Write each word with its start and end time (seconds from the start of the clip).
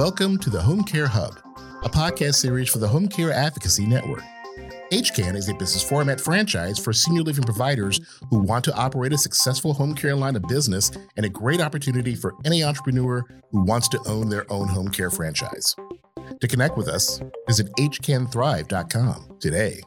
Welcome 0.00 0.38
to 0.38 0.48
the 0.48 0.62
Home 0.62 0.82
Care 0.82 1.06
Hub, 1.06 1.38
a 1.84 1.88
podcast 1.90 2.36
series 2.36 2.70
for 2.70 2.78
the 2.78 2.88
Home 2.88 3.06
Care 3.06 3.34
Advocacy 3.34 3.84
Network. 3.84 4.22
HCAN 4.90 5.36
is 5.36 5.50
a 5.50 5.54
business 5.54 5.82
format 5.82 6.18
franchise 6.18 6.78
for 6.78 6.94
senior 6.94 7.20
living 7.20 7.44
providers 7.44 8.00
who 8.30 8.38
want 8.38 8.64
to 8.64 8.74
operate 8.74 9.12
a 9.12 9.18
successful 9.18 9.74
home 9.74 9.94
care 9.94 10.16
line 10.16 10.36
of 10.36 10.42
business 10.48 10.90
and 11.18 11.26
a 11.26 11.28
great 11.28 11.60
opportunity 11.60 12.14
for 12.14 12.34
any 12.46 12.64
entrepreneur 12.64 13.22
who 13.50 13.62
wants 13.62 13.88
to 13.88 14.00
own 14.06 14.30
their 14.30 14.50
own 14.50 14.68
home 14.68 14.88
care 14.88 15.10
franchise. 15.10 15.76
To 16.40 16.48
connect 16.48 16.78
with 16.78 16.88
us, 16.88 17.20
visit 17.46 17.70
hcanthrive.com 17.74 19.36
today. 19.38 19.82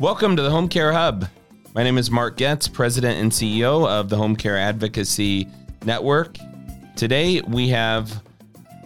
Welcome 0.00 0.34
to 0.34 0.42
the 0.42 0.50
Home 0.50 0.66
Care 0.66 0.92
Hub. 0.92 1.28
My 1.72 1.84
name 1.84 1.98
is 1.98 2.10
Mark 2.10 2.36
Getz, 2.36 2.66
President 2.66 3.20
and 3.20 3.30
CEO 3.30 3.86
of 3.86 4.08
the 4.08 4.16
Home 4.16 4.34
Care 4.34 4.58
Advocacy 4.58 5.46
Network. 5.84 6.36
Today 6.96 7.40
we 7.42 7.68
have 7.68 8.24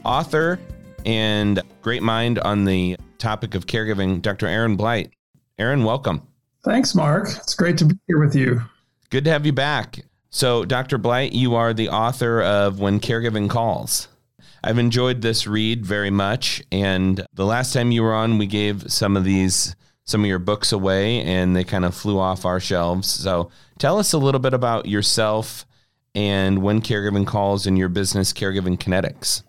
author 0.04 0.60
and 1.06 1.62
great 1.80 2.02
mind 2.02 2.38
on 2.40 2.66
the 2.66 2.98
topic 3.16 3.54
of 3.54 3.64
caregiving, 3.64 4.20
Dr. 4.20 4.46
Aaron 4.46 4.76
Blight. 4.76 5.14
Aaron, 5.58 5.84
welcome. 5.84 6.28
Thanks, 6.62 6.94
Mark. 6.94 7.30
It's 7.38 7.54
great 7.54 7.78
to 7.78 7.86
be 7.86 7.94
here 8.06 8.18
with 8.18 8.34
you. 8.34 8.60
Good 9.08 9.24
to 9.24 9.30
have 9.30 9.46
you 9.46 9.52
back. 9.52 10.04
So, 10.28 10.66
Dr. 10.66 10.98
Blight, 10.98 11.32
you 11.32 11.54
are 11.54 11.72
the 11.72 11.88
author 11.88 12.42
of 12.42 12.80
When 12.80 13.00
Caregiving 13.00 13.48
Calls. 13.48 14.08
I've 14.62 14.78
enjoyed 14.78 15.22
this 15.22 15.46
read 15.46 15.86
very 15.86 16.10
much. 16.10 16.62
And 16.70 17.26
the 17.32 17.46
last 17.46 17.72
time 17.72 17.92
you 17.92 18.02
were 18.02 18.14
on, 18.14 18.36
we 18.36 18.46
gave 18.46 18.92
some 18.92 19.16
of 19.16 19.24
these, 19.24 19.74
some 20.04 20.22
of 20.22 20.26
your 20.26 20.38
books 20.38 20.72
away, 20.72 21.22
and 21.22 21.56
they 21.56 21.64
kind 21.64 21.84
of 21.84 21.94
flew 21.94 22.18
off 22.18 22.44
our 22.44 22.60
shelves. 22.60 23.08
So, 23.08 23.50
tell 23.78 23.98
us 23.98 24.12
a 24.12 24.18
little 24.18 24.40
bit 24.40 24.54
about 24.54 24.86
yourself 24.86 25.66
and 26.14 26.62
When 26.62 26.80
Caregiving 26.80 27.26
Calls 27.26 27.66
and 27.66 27.76
your 27.76 27.88
business, 27.88 28.32
Caregiving 28.32 28.78
Kinetics. 28.78 29.42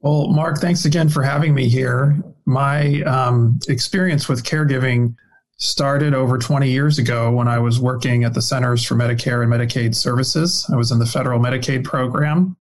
Well, 0.00 0.28
Mark, 0.28 0.58
thanks 0.58 0.84
again 0.84 1.08
for 1.08 1.22
having 1.22 1.54
me 1.54 1.68
here. 1.68 2.16
My 2.46 3.02
um, 3.02 3.58
experience 3.68 4.28
with 4.28 4.44
caregiving 4.44 5.16
started 5.56 6.14
over 6.14 6.38
20 6.38 6.70
years 6.70 6.98
ago 7.00 7.32
when 7.32 7.48
I 7.48 7.58
was 7.58 7.80
working 7.80 8.22
at 8.22 8.32
the 8.32 8.40
Centers 8.40 8.84
for 8.84 8.94
Medicare 8.94 9.42
and 9.42 9.52
Medicaid 9.52 9.96
Services. 9.96 10.64
I 10.72 10.76
was 10.76 10.92
in 10.92 11.00
the 11.00 11.06
federal 11.06 11.40
Medicaid 11.40 11.82
program 11.82 12.56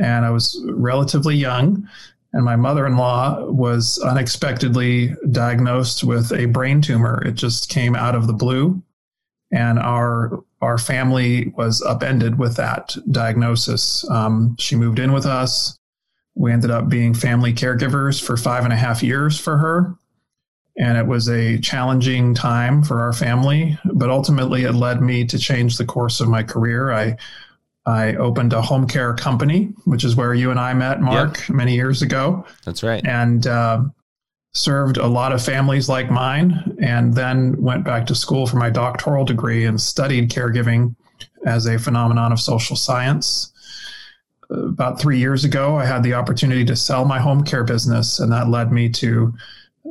and 0.00 0.24
I 0.24 0.30
was 0.30 0.58
relatively 0.70 1.36
young. 1.36 1.86
And 2.32 2.44
my 2.44 2.56
mother 2.56 2.86
in 2.86 2.96
law 2.96 3.44
was 3.46 3.98
unexpectedly 3.98 5.14
diagnosed 5.32 6.04
with 6.04 6.32
a 6.32 6.46
brain 6.46 6.80
tumor. 6.80 7.22
It 7.24 7.32
just 7.32 7.68
came 7.68 7.96
out 7.96 8.14
of 8.14 8.26
the 8.26 8.32
blue. 8.32 8.82
And 9.52 9.78
our 9.78 10.44
our 10.62 10.78
family 10.78 11.52
was 11.56 11.82
upended 11.82 12.38
with 12.38 12.56
that 12.56 12.94
diagnosis. 13.10 14.08
Um, 14.10 14.54
she 14.58 14.76
moved 14.76 14.98
in 14.98 15.12
with 15.12 15.24
us. 15.24 15.76
We 16.34 16.52
ended 16.52 16.70
up 16.70 16.88
being 16.88 17.14
family 17.14 17.52
caregivers 17.52 18.22
for 18.22 18.36
five 18.36 18.64
and 18.64 18.72
a 18.72 18.76
half 18.76 19.02
years 19.02 19.40
for 19.40 19.56
her 19.56 19.96
and 20.80 20.96
it 20.96 21.06
was 21.06 21.28
a 21.28 21.58
challenging 21.58 22.34
time 22.34 22.82
for 22.82 23.00
our 23.00 23.12
family 23.12 23.78
but 23.84 24.10
ultimately 24.10 24.64
it 24.64 24.72
led 24.72 25.02
me 25.02 25.24
to 25.24 25.38
change 25.38 25.76
the 25.76 25.84
course 25.84 26.20
of 26.20 26.28
my 26.28 26.42
career 26.42 26.92
i 26.92 27.16
i 27.86 28.14
opened 28.14 28.52
a 28.52 28.60
home 28.62 28.86
care 28.86 29.14
company 29.14 29.72
which 29.84 30.04
is 30.04 30.16
where 30.16 30.34
you 30.34 30.50
and 30.50 30.60
i 30.60 30.74
met 30.74 31.00
mark 31.00 31.38
yep. 31.38 31.50
many 31.50 31.74
years 31.74 32.02
ago. 32.02 32.44
That's 32.64 32.82
right. 32.82 33.04
And 33.06 33.46
uh, 33.46 33.82
served 34.52 34.96
a 34.96 35.06
lot 35.06 35.32
of 35.32 35.42
families 35.42 35.88
like 35.88 36.10
mine 36.10 36.76
and 36.82 37.14
then 37.14 37.60
went 37.62 37.84
back 37.84 38.06
to 38.06 38.14
school 38.14 38.46
for 38.46 38.56
my 38.56 38.70
doctoral 38.70 39.24
degree 39.24 39.64
and 39.64 39.80
studied 39.80 40.30
caregiving 40.30 40.94
as 41.46 41.66
a 41.66 41.78
phenomenon 41.78 42.32
of 42.32 42.40
social 42.40 42.76
science. 42.76 43.52
About 44.50 45.00
three 45.00 45.18
years 45.18 45.44
ago 45.44 45.76
i 45.76 45.84
had 45.84 46.02
the 46.02 46.14
opportunity 46.14 46.64
to 46.64 46.74
sell 46.74 47.04
my 47.04 47.20
home 47.20 47.44
care 47.44 47.62
business 47.64 48.18
and 48.18 48.32
that 48.32 48.48
led 48.48 48.72
me 48.72 48.88
to 48.88 49.32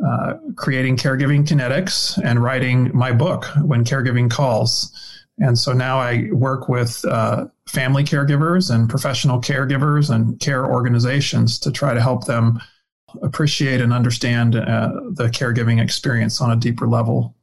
uh, 0.05 0.33
creating 0.55 0.97
caregiving 0.97 1.45
kinetics 1.45 2.21
and 2.23 2.43
writing 2.43 2.95
my 2.95 3.11
book 3.11 3.45
when 3.63 3.83
caregiving 3.83 4.29
calls. 4.29 5.25
And 5.39 5.57
so 5.57 5.71
now 5.71 5.99
i 5.99 6.27
work 6.31 6.67
with 6.67 7.03
uh, 7.05 7.45
family 7.69 8.03
caregivers 8.03 8.73
and 8.73 8.89
professional 8.89 9.39
caregivers 9.39 10.13
and 10.13 10.39
care 10.39 10.65
organizations 10.65 11.59
to 11.59 11.71
try 11.71 11.93
to 11.93 12.01
help 12.01 12.25
them 12.25 12.59
appreciate 13.21 13.81
and 13.81 13.93
understand 13.93 14.55
uh, 14.55 14.91
the 15.11 15.27
caregiving 15.27 15.81
experience 15.81 16.41
on 16.41 16.51
a 16.51 16.55
deeper 16.55 16.87
level 16.87 17.35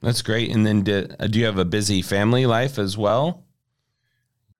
that's 0.00 0.22
great 0.22 0.50
and 0.50 0.66
then 0.66 0.82
do, 0.82 1.06
uh, 1.20 1.26
do 1.26 1.38
you 1.38 1.44
have 1.44 1.58
a 1.58 1.64
busy 1.64 2.02
family 2.02 2.46
life 2.46 2.78
as 2.78 2.96
well 2.96 3.44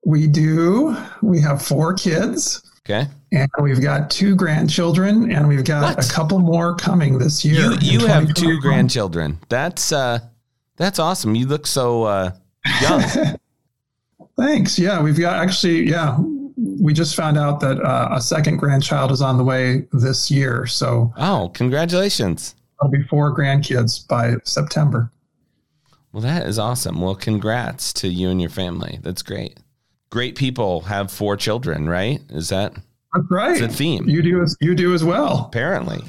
we 0.04 0.26
do 0.26 0.96
we 1.22 1.40
have 1.40 1.62
four 1.62 1.94
kids 1.94 2.62
Okay. 2.84 3.06
And 3.30 3.48
we've 3.60 3.80
got 3.80 4.10
two 4.10 4.34
grandchildren, 4.34 5.30
and 5.30 5.46
we've 5.46 5.64
got 5.64 5.96
what? 5.96 6.04
a 6.04 6.12
couple 6.12 6.40
more 6.40 6.74
coming 6.74 7.16
this 7.16 7.44
year. 7.44 7.72
You, 7.80 8.00
you 8.00 8.06
have 8.06 8.34
two 8.34 8.60
grandchildren. 8.60 9.38
That's 9.48 9.92
uh, 9.92 10.18
that's 10.76 10.98
awesome. 10.98 11.34
You 11.36 11.46
look 11.46 11.66
so 11.66 12.02
uh, 12.04 12.32
young. 12.80 13.02
Thanks. 14.42 14.78
Yeah, 14.78 15.00
we've 15.02 15.18
got 15.18 15.36
actually. 15.36 15.88
Yeah, 15.88 16.18
we 16.56 16.92
just 16.92 17.16
found 17.16 17.38
out 17.38 17.60
that 17.60 17.80
uh, 17.80 18.08
a 18.12 18.20
second 18.20 18.56
grandchild 18.56 19.12
is 19.12 19.22
on 19.22 19.36
the 19.36 19.44
way 19.44 19.86
this 19.92 20.30
year. 20.30 20.66
So. 20.66 21.12
Oh, 21.16 21.50
congratulations! 21.54 22.54
There'll 22.80 22.92
be 22.92 23.04
four 23.04 23.36
grandkids 23.36 24.06
by 24.06 24.34
September. 24.44 25.10
Well, 26.12 26.22
that 26.22 26.46
is 26.46 26.58
awesome. 26.58 27.00
Well, 27.00 27.14
congrats 27.14 27.92
to 27.94 28.08
you 28.08 28.28
and 28.28 28.40
your 28.40 28.50
family. 28.50 28.98
That's 29.02 29.22
great 29.22 29.58
great 30.12 30.36
people 30.36 30.82
have 30.82 31.10
four 31.10 31.36
children, 31.36 31.88
right? 31.88 32.20
Is 32.28 32.50
that 32.50 32.74
that's 32.74 33.26
right? 33.30 33.60
It's 33.60 33.74
a 33.74 33.76
theme. 33.76 34.08
You 34.08 34.22
do 34.22 34.42
as 34.42 34.56
you 34.60 34.74
do 34.76 34.94
as 34.94 35.02
well. 35.02 35.46
Apparently. 35.48 36.04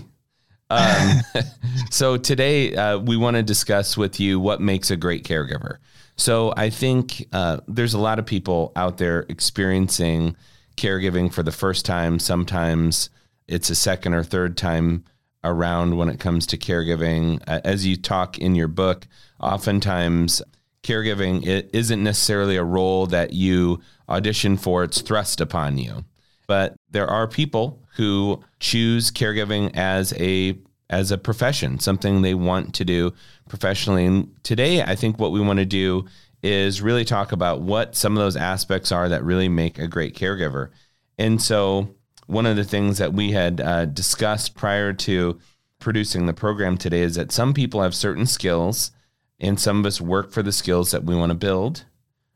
Um, 0.70 1.22
so 1.90 2.18
today 2.18 2.76
uh, 2.76 3.00
we 3.00 3.18
want 3.18 3.38
to 3.38 3.44
discuss 3.44 3.98
with 3.98 4.20
you 4.20 4.40
what 4.40 4.62
makes 4.62 4.92
a 4.92 4.98
great 4.98 5.24
caregiver. 5.24 5.78
So 6.16 6.54
I 6.56 6.70
think 6.70 7.28
uh, 7.34 7.60
there's 7.68 7.94
a 7.94 8.00
lot 8.00 8.20
of 8.20 8.26
people 8.26 8.72
out 8.76 8.98
there 8.98 9.26
experiencing 9.30 10.36
caregiving 10.78 11.32
for 11.32 11.44
the 11.44 11.52
first 11.52 11.86
time. 11.86 12.20
Sometimes 12.20 13.10
it's 13.48 13.70
a 13.70 13.76
second 13.76 14.14
or 14.14 14.24
third 14.24 14.58
time 14.58 15.04
around 15.44 15.98
when 15.98 16.10
it 16.10 16.20
comes 16.20 16.46
to 16.48 16.58
caregiving. 16.58 17.42
As 17.48 17.86
you 17.86 17.98
talk 17.98 18.38
in 18.38 18.56
your 18.56 18.68
book, 18.68 19.08
oftentimes 19.40 20.42
caregiving 20.84 21.46
it 21.46 21.70
isn't 21.74 22.04
necessarily 22.04 22.58
a 22.58 22.64
role 22.64 23.08
that 23.08 23.34
you 23.34 23.82
audition 24.10 24.58
for, 24.58 24.84
it's 24.84 25.02
thrust 25.02 25.42
upon 25.42 25.78
you. 25.78 26.06
But 26.48 26.76
there 26.90 27.08
are 27.08 27.28
people 27.28 27.82
who 27.96 28.44
choose 28.60 29.12
caregiving 29.12 29.76
as 29.76 30.14
a 30.14 30.58
as 30.94 31.12
a 31.12 31.18
profession, 31.18 31.80
something 31.80 32.22
they 32.22 32.36
want 32.36 32.76
to 32.76 32.86
do 32.86 33.12
professionally. 33.50 34.06
And 34.06 34.32
today 34.44 34.84
I 34.84 34.96
think 34.96 35.18
what 35.18 35.32
we 35.32 35.42
want 35.42 35.60
to 35.60 35.66
do 35.66 36.06
is 36.44 36.82
really 36.82 37.04
talk 37.04 37.32
about 37.32 37.62
what 37.62 37.96
some 37.96 38.16
of 38.16 38.24
those 38.24 38.36
aspects 38.36 38.92
are 38.92 39.10
that 39.10 39.24
really 39.24 39.50
make 39.50 39.80
a 39.80 39.88
great 39.88 40.16
caregiver. 40.16 40.70
And 41.18 41.42
so 41.42 41.96
one 42.28 42.46
of 42.46 42.56
the 42.56 42.64
things 42.64 42.98
that 43.00 43.14
we 43.14 43.32
had 43.32 43.60
uh, 43.60 43.86
discussed 43.86 44.56
prior 44.56 44.94
to 44.94 45.40
producing 45.80 46.26
the 46.26 46.34
program 46.34 46.78
today 46.78 47.02
is 47.02 47.16
that 47.16 47.32
some 47.32 47.54
people 47.54 47.82
have 47.82 47.96
certain 47.96 48.26
skills 48.26 48.92
and 49.40 49.60
some 49.60 49.80
of 49.80 49.86
us 49.86 50.00
work 50.00 50.32
for 50.32 50.44
the 50.44 50.52
skills 50.52 50.92
that 50.92 51.04
we 51.04 51.16
want 51.16 51.32
to 51.32 51.36
build. 51.36 51.86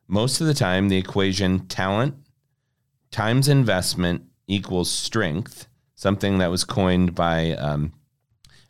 Most 0.08 0.42
of 0.42 0.48
the 0.48 0.54
time, 0.54 0.90
the 0.90 0.98
equation 0.98 1.68
talent 1.68 2.16
times 3.12 3.48
investment 3.48 4.24
equals 4.48 4.90
strength, 4.90 5.68
something 5.96 6.40
that 6.40 6.52
was 6.52 6.64
coined 6.64 7.14
by 7.14 7.52
um, 7.54 7.94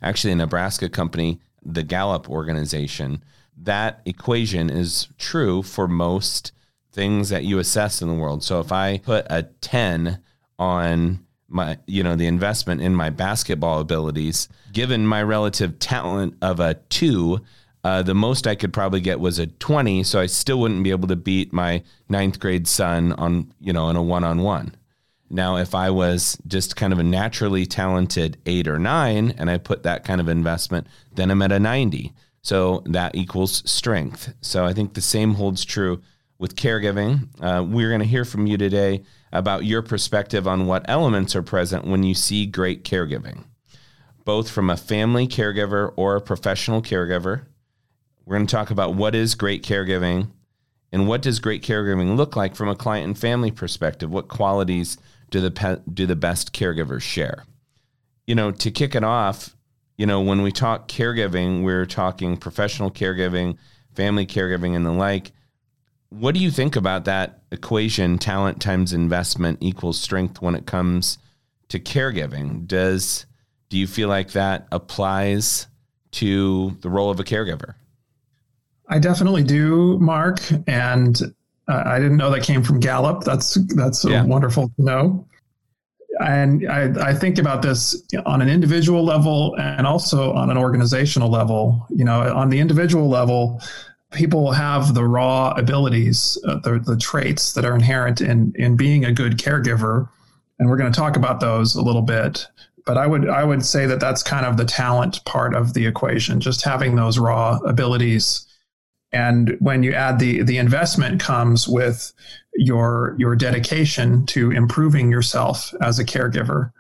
actually 0.02 0.34
a 0.34 0.36
Nebraska 0.36 0.90
company, 0.90 1.40
the 1.64 1.84
Gallup 1.84 2.30
organization. 2.30 3.24
That 3.58 4.02
equation 4.06 4.70
is 4.70 5.08
true 5.18 5.64
for 5.64 5.88
most 5.88 6.52
things 6.92 7.30
that 7.30 7.44
you 7.44 7.60
assess 7.60 8.02
in 8.02 8.08
the 8.08 8.14
world. 8.14 8.44
So 8.44 8.60
if 8.60 8.72
I 8.72 9.00
put 9.00 9.26
a 9.30 9.44
10 9.44 10.20
on 10.60 11.24
my 11.50 11.78
you 11.86 12.04
know 12.04 12.16
the 12.16 12.28
investment 12.28 12.82
in 12.82 12.94
my 12.94 13.10
basketball 13.10 13.80
abilities 13.80 14.50
given 14.74 15.08
my 15.08 15.24
relative 15.24 15.80
talent 15.80 16.36
of 16.42 16.60
a 16.60 16.74
2 16.90 17.40
uh, 17.88 18.04
the 18.04 18.14
most 18.14 18.48
I 18.48 18.56
could 18.56 18.74
probably 18.74 19.00
get 19.00 19.22
was 19.22 19.40
a 19.40 19.48
20, 19.48 20.04
so 20.04 20.20
I 20.20 20.26
still 20.26 20.60
wouldn't 20.60 20.84
be 20.84 20.92
able 20.92 21.08
to 21.08 21.16
beat 21.16 21.54
my 21.54 21.84
ninth 22.10 22.38
grade 22.38 22.68
son 22.68 23.14
on, 23.14 23.54
you 23.62 23.72
know, 23.72 23.90
in 23.90 23.96
a 23.96 24.02
one 24.02 24.26
on 24.26 24.42
one. 24.42 24.76
Now, 25.30 25.58
if 25.58 25.76
I 25.76 25.90
was 25.90 26.38
just 26.48 26.76
kind 26.76 26.94
of 26.94 27.00
a 27.00 27.04
naturally 27.04 27.66
talented 27.66 28.38
eight 28.46 28.68
or 28.68 28.80
nine 28.80 29.34
and 29.38 29.50
I 29.50 29.58
put 29.58 29.84
that 29.84 30.04
kind 30.04 30.22
of 30.22 30.30
investment, 30.30 30.88
then 31.14 31.32
I'm 31.32 31.42
at 31.42 31.52
a 31.52 31.60
90. 31.60 32.14
So 32.42 32.82
that 32.86 33.16
equals 33.16 33.70
strength. 33.70 34.34
So 34.42 34.64
I 34.66 34.74
think 34.74 34.94
the 34.94 35.02
same 35.02 35.34
holds 35.34 35.66
true 35.66 36.02
with 36.40 36.56
caregiving. 36.56 37.28
Uh, 37.42 37.64
we're 37.64 37.90
going 37.90 38.00
to 38.00 38.06
hear 38.06 38.24
from 38.24 38.48
you 38.48 38.58
today 38.58 39.04
about 39.34 39.66
your 39.66 39.82
perspective 39.82 40.48
on 40.48 40.66
what 40.66 40.86
elements 40.88 41.36
are 41.36 41.44
present 41.44 41.86
when 41.86 42.04
you 42.04 42.14
see 42.14 42.46
great 42.46 42.84
caregiving, 42.84 43.44
both 44.24 44.50
from 44.50 44.70
a 44.70 44.78
family 44.78 45.28
caregiver 45.28 45.92
or 45.98 46.16
a 46.16 46.22
professional 46.22 46.82
caregiver 46.82 47.48
we're 48.28 48.36
going 48.36 48.48
to 48.48 48.52
talk 48.54 48.72
about 48.72 48.94
what 48.94 49.16
is 49.16 49.36
great 49.36 49.64
caregiving 49.64 50.32
And 50.92 51.08
what 51.08 51.22
does 51.22 51.40
great 51.40 51.64
caregiving 51.64 52.18
look 52.18 52.36
like 52.36 52.56
from 52.56 52.68
a 52.68 52.76
client 52.76 53.08
and 53.08 53.18
family 53.18 53.52
perspective? 53.52 54.12
What 54.12 54.28
qualities 54.28 54.98
do 55.30 55.42
the 55.42 55.52
pe- 55.52 55.82
do 55.92 56.06
the 56.06 56.16
best 56.16 56.54
caregivers 56.54 57.02
share? 57.02 57.46
You 58.26 58.36
know, 58.36 58.52
to 58.52 58.72
kick 58.72 58.96
it 58.96 59.04
off, 59.04 59.56
you 59.98 60.06
know, 60.06 60.22
when 60.22 60.42
we 60.42 60.52
talk 60.52 60.88
caregiving, 60.88 61.64
we're 61.64 61.86
talking 61.86 62.38
professional 62.38 62.92
caregiving, 62.92 63.58
family 63.94 64.26
caregiving, 64.26 64.76
and 64.76 64.86
the 64.86 64.92
like. 64.92 65.32
What 66.10 66.34
do 66.34 66.40
you 66.40 66.52
think 66.52 66.76
about 66.76 67.06
that 67.06 67.42
equation, 67.52 68.18
talent 68.18 68.62
times 68.62 68.94
investment 68.94 69.58
equals 69.62 70.00
strength 70.00 70.42
when 70.42 70.56
it 70.56 70.66
comes 70.66 71.18
to 71.70 71.80
caregiving? 71.80 72.66
Does 72.68 73.26
do 73.70 73.78
you 73.78 73.88
feel 73.88 74.08
like 74.08 74.32
that 74.32 74.68
applies 74.72 75.68
to 76.12 76.78
the 76.82 76.90
role 76.90 77.10
of 77.10 77.20
a 77.20 77.24
caregiver? 77.24 77.76
I 78.88 79.00
definitely 79.00 79.44
do, 79.44 79.98
Mark, 80.00 80.40
and 80.66 81.20
uh, 81.68 81.84
I 81.86 82.00
didn't 82.00 82.18
know 82.18 82.32
that 82.32 82.44
came 82.44 82.64
from 82.64 82.80
Gallup. 82.80 83.24
That's 83.24 83.56
that's 83.76 84.06
yeah. 84.06 84.24
wonderful 84.24 84.70
to 84.70 84.84
know. 84.84 85.28
And 86.20 86.68
I, 86.70 87.10
I 87.10 87.14
think 87.14 87.38
about 87.38 87.62
this 87.62 88.02
on 88.26 88.42
an 88.42 88.50
individual 88.50 89.04
level 89.04 89.56
and 89.60 89.86
also 89.86 90.34
on 90.34 90.50
an 90.50 90.58
organizational 90.58 91.30
level. 91.30 91.86
You 91.90 92.06
know, 92.06 92.36
on 92.36 92.50
the 92.50 92.60
individual 92.60 93.08
level, 93.08 93.62
people 94.12 94.52
have 94.52 94.96
the 94.96 95.04
raw 95.04 95.52
abilities, 95.52 96.38
uh, 96.48 96.60
the, 96.60 96.80
the 96.80 96.98
traits 96.98 97.54
that 97.54 97.66
are 97.66 97.76
inherent 97.76 98.22
in 98.22 98.54
in 98.56 98.78
being 98.78 99.06
a 99.06 99.12
good 99.12 99.38
caregiver, 99.38 100.10
and 100.60 100.70
we're 100.70 100.78
going 100.78 100.92
to 100.92 100.98
talk 100.98 101.18
about 101.18 101.40
those 101.40 101.76
a 101.76 101.82
little 101.82 102.02
bit 102.02 102.48
but 102.88 102.98
I 102.98 103.06
would 103.06 103.30
I 103.30 103.44
would 103.44 103.64
say 103.64 103.86
that 103.86 104.00
that's 104.00 104.24
kind 104.24 104.46
of 104.46 104.56
the 104.56 104.66
talent 104.66 105.24
part 105.26 105.54
of 105.54 105.74
the 105.74 105.86
equation, 105.86 106.40
just 106.40 106.64
having 106.64 106.96
those 106.96 107.20
raw 107.20 107.60
abilities. 107.66 108.47
And 109.12 109.56
when 109.60 109.84
you 109.84 109.94
add 109.94 110.20
the 110.20 110.44
the 110.44 110.58
investment 110.58 111.22
comes 111.22 111.68
with 111.68 112.14
your 112.56 113.16
your 113.18 113.36
dedication 113.36 114.26
to 114.28 114.52
improving 114.52 115.12
yourself 115.12 115.74
as 115.82 116.00
a 116.00 116.06
caregiver. 116.06 116.72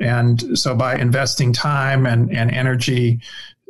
And 0.00 0.58
so 0.58 0.74
by 0.74 0.96
investing 0.96 1.52
time 1.52 2.06
and, 2.06 2.30
and 2.32 2.50
energy 2.50 3.20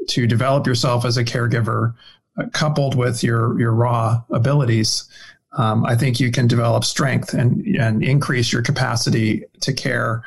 to 0.08 0.26
develop 0.26 0.66
yourself 0.66 1.04
as 1.04 1.16
a 1.16 1.24
caregiver, 1.24 1.94
uh, 2.38 2.46
coupled 2.52 2.94
with 2.94 3.22
your 3.22 3.58
your 3.60 3.72
raw 3.72 4.22
abilities, 4.30 5.08
um, 5.52 5.84
I 5.84 5.96
think 5.96 6.20
you 6.20 6.30
can 6.30 6.46
develop 6.46 6.84
strength 6.84 7.34
and 7.34 7.64
and 7.76 8.02
increase 8.02 8.52
your 8.52 8.62
capacity 8.62 9.44
to 9.60 9.72
care 9.72 10.22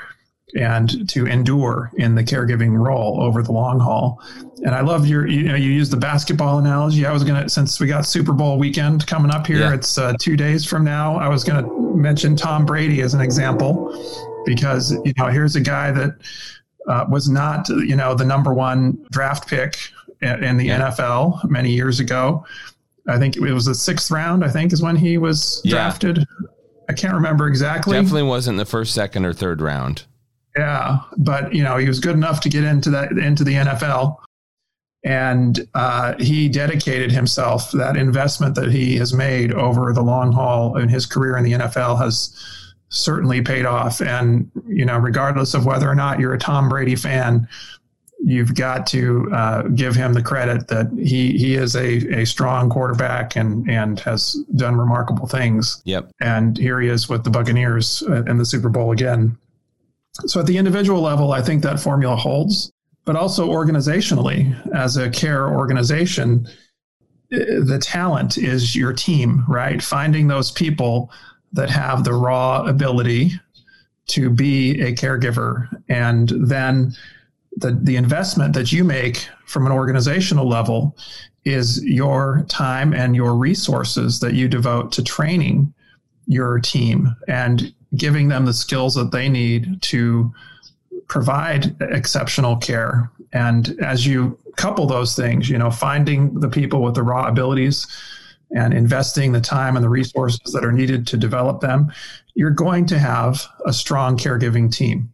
and 0.56 1.07
to 1.09 1.25
endure 1.27 1.92
in 1.95 2.15
the 2.15 2.24
caregiving 2.24 2.77
role 2.77 3.21
over 3.21 3.42
the 3.42 3.51
long 3.51 3.80
haul. 3.80 4.21
And 4.63 4.75
I 4.75 4.81
love 4.81 5.07
your, 5.07 5.27
you 5.27 5.44
know, 5.44 5.56
you 5.56 5.71
use 5.71 5.89
the 5.89 5.98
basketball 5.98 6.59
analogy. 6.59 7.06
I 7.06 7.12
was 7.12 7.24
going 7.24 7.42
to, 7.42 7.50
since 7.50 7.80
we 7.80 7.88
got 7.88 8.06
Super 8.06 8.33
Bowl 8.33 8.57
weekend 8.57 9.07
coming 9.07 9.31
up 9.31 9.48
here, 9.48 9.59
yeah. 9.59 9.74
it's 9.74 9.98
uh, 9.98 10.13
two 10.19 10.36
days 10.36 10.65
from 10.65 10.83
now. 10.83 11.15
I 11.15 11.30
was 11.30 11.44
going 11.44 11.63
to 11.63 11.95
mention 11.95 12.36
Tom 12.36 12.65
Brady 12.65 13.01
as 13.01 13.13
an 13.13 13.21
example 13.21 13.92
because, 14.45 14.92
you 15.06 15.13
know, 15.18 15.27
here's 15.27 15.56
a 15.56 15.62
guy 15.62 15.92
that 15.92 16.15
uh, 16.88 17.06
was 17.09 17.30
not, 17.30 17.69
you 17.69 17.95
know, 17.95 18.13
the 18.13 18.25
number 18.25 18.53
one 18.53 19.06
draft 19.12 19.48
pick 19.48 19.77
in 20.21 20.57
the 20.57 20.65
yeah. 20.65 20.92
NFL 20.92 21.50
many 21.50 21.71
years 21.71 22.00
ago. 22.00 22.45
I 23.07 23.18
think 23.18 23.36
it 23.36 23.42
was 23.42 23.65
the 23.65 23.75
sixth 23.75 24.12
round, 24.12 24.45
I 24.45 24.50
think, 24.50 24.74
is 24.74 24.81
when 24.81 24.95
he 24.95 25.18
was 25.18 25.62
yeah. 25.63 25.71
drafted. 25.71 26.25
I 26.88 26.94
can't 26.94 27.13
remember 27.13 27.48
exactly. 27.48 27.94
Definitely 27.94 28.24
wasn't 28.24 28.57
the 28.57 28.65
first, 28.65 28.94
second, 28.94 29.25
or 29.25 29.33
third 29.33 29.62
round. 29.62 30.06
Yeah, 30.57 31.00
but 31.18 31.53
you 31.53 31.63
know 31.63 31.77
he 31.77 31.88
was 31.88 32.00
good 32.00 32.15
enough 32.15 32.42
to 32.42 32.50
get 32.50 32.63
into 32.63 32.89
that 32.92 33.12
into 33.13 33.44
the 33.44 33.53
NFL, 33.53 34.18
and 35.03 35.68
uh, 35.74 36.15
he 36.19 36.50
dedicated 36.50 37.12
himself. 37.12 37.71
That 37.71 37.95
investment 37.95 38.56
that 38.56 38.71
he 38.71 38.98
has 38.98 39.13
made 39.13 39.53
over 39.53 39.94
the 39.94 40.01
long 40.01 40.31
haul 40.31 40.77
in 40.77 40.89
his 40.89 41.06
career 41.06 41.38
in 41.38 41.44
the 41.44 41.53
NFL 41.53 42.00
has 42.00 42.36
certainly 42.89 43.42
paid 43.42 43.65
off. 43.65 44.01
And 44.01 44.51
you 44.68 44.86
know, 44.86 44.98
regardless 44.98 45.53
of 45.53 45.65
whether 45.65 45.89
or 45.89 45.95
not 45.95 46.19
you're 46.19 46.33
a 46.33 46.39
Tom 46.39 46.69
Brady 46.69 46.95
fan, 46.95 47.48
you've 48.24 48.53
got 48.53 48.86
to 48.88 49.27
uh, 49.33 49.63
give 49.69 49.95
him 49.95 50.13
the 50.13 50.21
credit 50.21 50.68
that 50.68 50.92
he 50.98 51.38
he 51.38 51.56
is 51.56 51.75
a, 51.75 52.21
a 52.21 52.25
strong 52.25 52.69
quarterback 52.69 53.36
and 53.36 53.69
and 53.69 54.00
has 54.01 54.33
done 54.56 54.75
remarkable 54.75 55.27
things. 55.27 55.81
Yep. 55.86 56.12
And 56.21 56.57
here 56.57 56.80
he 56.80 56.88
is 56.88 57.09
with 57.09 57.24
the 57.24 57.30
Buccaneers 57.30 58.03
uh, 58.03 58.24
in 58.25 58.38
the 58.38 58.45
Super 58.45 58.69
Bowl 58.69 58.92
again. 58.92 59.38
So 60.13 60.41
at 60.41 60.45
the 60.45 60.57
individual 60.57 61.01
level, 61.01 61.31
I 61.31 61.41
think 61.41 61.63
that 61.63 61.79
formula 61.79 62.15
holds, 62.15 62.71
but 63.05 63.15
also 63.15 63.49
organizationally, 63.49 64.53
as 64.75 64.97
a 64.97 65.09
care 65.09 65.49
organization, 65.49 66.47
eh, 67.31 67.59
the 67.63 67.79
talent 67.81 68.37
is 68.37 68.75
your 68.75 68.93
team, 68.93 69.43
right? 69.47 69.81
Finding 69.81 70.27
those 70.27 70.51
people 70.51 71.11
that 71.53 71.69
have 71.69 72.03
the 72.03 72.13
raw 72.13 72.63
ability 72.63 73.31
to 74.07 74.29
be 74.29 74.81
a 74.81 74.93
caregiver 74.93 75.69
and 75.87 76.29
then 76.29 76.93
the, 77.57 77.77
the 77.83 77.95
investment 77.95 78.53
that 78.53 78.71
you 78.71 78.83
make 78.83 79.27
from 79.45 79.65
an 79.65 79.71
organizational 79.71 80.47
level 80.47 80.97
is 81.43 81.83
your 81.83 82.45
time 82.47 82.93
and 82.93 83.15
your 83.15 83.35
resources 83.35 84.19
that 84.19 84.33
you 84.33 84.47
devote 84.47 84.91
to 84.93 85.03
training 85.03 85.73
your 86.27 86.59
team 86.59 87.13
and 87.27 87.73
giving 87.95 88.27
them 88.27 88.45
the 88.45 88.53
skills 88.53 88.95
that 88.95 89.11
they 89.11 89.27
need 89.27 89.81
to 89.81 90.33
provide 91.07 91.75
exceptional 91.81 92.55
care. 92.55 93.11
And 93.33 93.77
as 93.81 94.05
you 94.05 94.38
couple 94.55 94.85
those 94.85 95.15
things, 95.15 95.49
you 95.49 95.57
know, 95.57 95.71
finding 95.71 96.39
the 96.39 96.49
people 96.49 96.81
with 96.81 96.95
the 96.95 97.03
raw 97.03 97.27
abilities 97.27 97.88
and 98.55 98.73
investing 98.73 99.31
the 99.31 99.41
time 99.41 99.75
and 99.75 99.83
the 99.83 99.89
resources 99.89 100.53
that 100.53 100.63
are 100.63 100.71
needed 100.71 101.07
to 101.07 101.17
develop 101.17 101.61
them, 101.61 101.91
you're 102.33 102.49
going 102.49 102.85
to 102.85 102.99
have 102.99 103.45
a 103.65 103.73
strong 103.73 104.17
caregiving 104.17 104.73
team. 104.73 105.11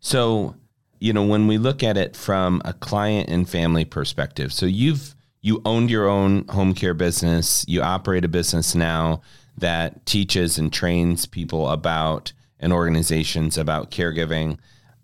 So, 0.00 0.54
you 1.00 1.12
know, 1.12 1.24
when 1.24 1.46
we 1.46 1.58
look 1.58 1.82
at 1.82 1.96
it 1.96 2.16
from 2.16 2.62
a 2.64 2.72
client 2.72 3.28
and 3.28 3.48
family 3.48 3.84
perspective, 3.84 4.52
so 4.52 4.66
you've 4.66 5.14
you 5.40 5.60
owned 5.64 5.90
your 5.90 6.08
own 6.08 6.46
home 6.48 6.72
care 6.72 6.94
business, 6.94 7.64
you 7.68 7.82
operate 7.82 8.24
a 8.24 8.28
business 8.28 8.74
now 8.74 9.20
that 9.56 10.04
teaches 10.06 10.58
and 10.58 10.72
trains 10.72 11.26
people 11.26 11.68
about 11.68 12.32
and 12.58 12.72
organizations 12.72 13.56
about 13.58 13.90
caregiving. 13.90 14.58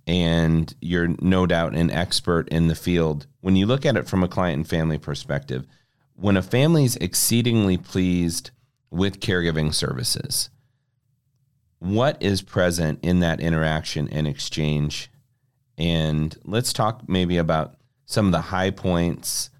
And 0.07 0.75
you're 0.81 1.15
no 1.21 1.47
doubt 1.47 1.75
an 1.75 1.91
expert 1.91 2.49
in 2.49 2.69
the 2.69 2.75
field. 2.75 3.27
When 3.41 3.57
you 3.57 3.67
look 3.67 3.87
at 3.87 3.97
it 3.97 4.09
from 4.09 4.23
a 4.23 4.29
client 4.29 4.57
and 4.57 4.69
family 4.69 4.99
perspective 4.99 5.67
when 6.15 6.37
a 6.37 6.43
family 6.43 6.85
is 6.85 6.97
exceedingly 6.97 7.79
pleased 7.79 8.51
with 8.91 9.21
caregiving 9.21 9.73
services 9.73 10.51
what 11.81 12.23
is 12.23 12.43
present 12.43 13.01
in 13.03 13.21
that 13.21 13.41
interaction 13.41 14.09
and 14.09 14.29
exchange? 14.29 15.11
And 15.77 16.37
let's 16.45 16.73
talk 16.73 17.09
maybe 17.09 17.39
about 17.39 17.75
some 18.05 18.27
of 18.27 18.33
the 18.33 18.41
high 18.41 18.71
points 18.71 19.51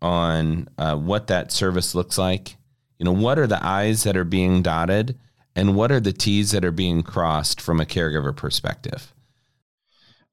on 0.00 0.68
uh, 0.76 0.96
what 0.96 1.26
that 1.28 1.50
service 1.50 1.94
looks 1.94 2.18
like 2.18 2.56
you 2.98 3.04
know, 3.04 3.12
what 3.12 3.38
are 3.38 3.46
the 3.46 3.64
I's 3.64 4.02
that 4.04 4.16
are 4.16 4.24
being 4.24 4.62
dotted 4.62 5.18
and 5.56 5.76
what 5.76 5.92
are 5.92 6.00
the 6.00 6.12
T's 6.12 6.50
that 6.52 6.64
are 6.64 6.72
being 6.72 7.02
crossed 7.02 7.60
from 7.60 7.80
a 7.80 7.84
caregiver 7.84 8.34
perspective? 8.34 9.12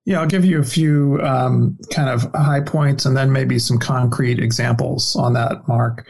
Yeah, 0.06 0.20
I'll 0.20 0.28
give 0.28 0.46
you 0.46 0.60
a 0.60 0.64
few 0.64 1.22
um, 1.22 1.78
kind 1.94 2.10
of 2.10 2.24
high 2.34 2.62
points 2.62 3.06
and 3.06 3.16
then 3.16 3.32
maybe 3.32 3.60
some 3.60 3.78
concrete 3.78 4.40
examples 4.40 5.16
on 5.16 5.34
that, 5.34 5.68
Mark. 5.68 6.10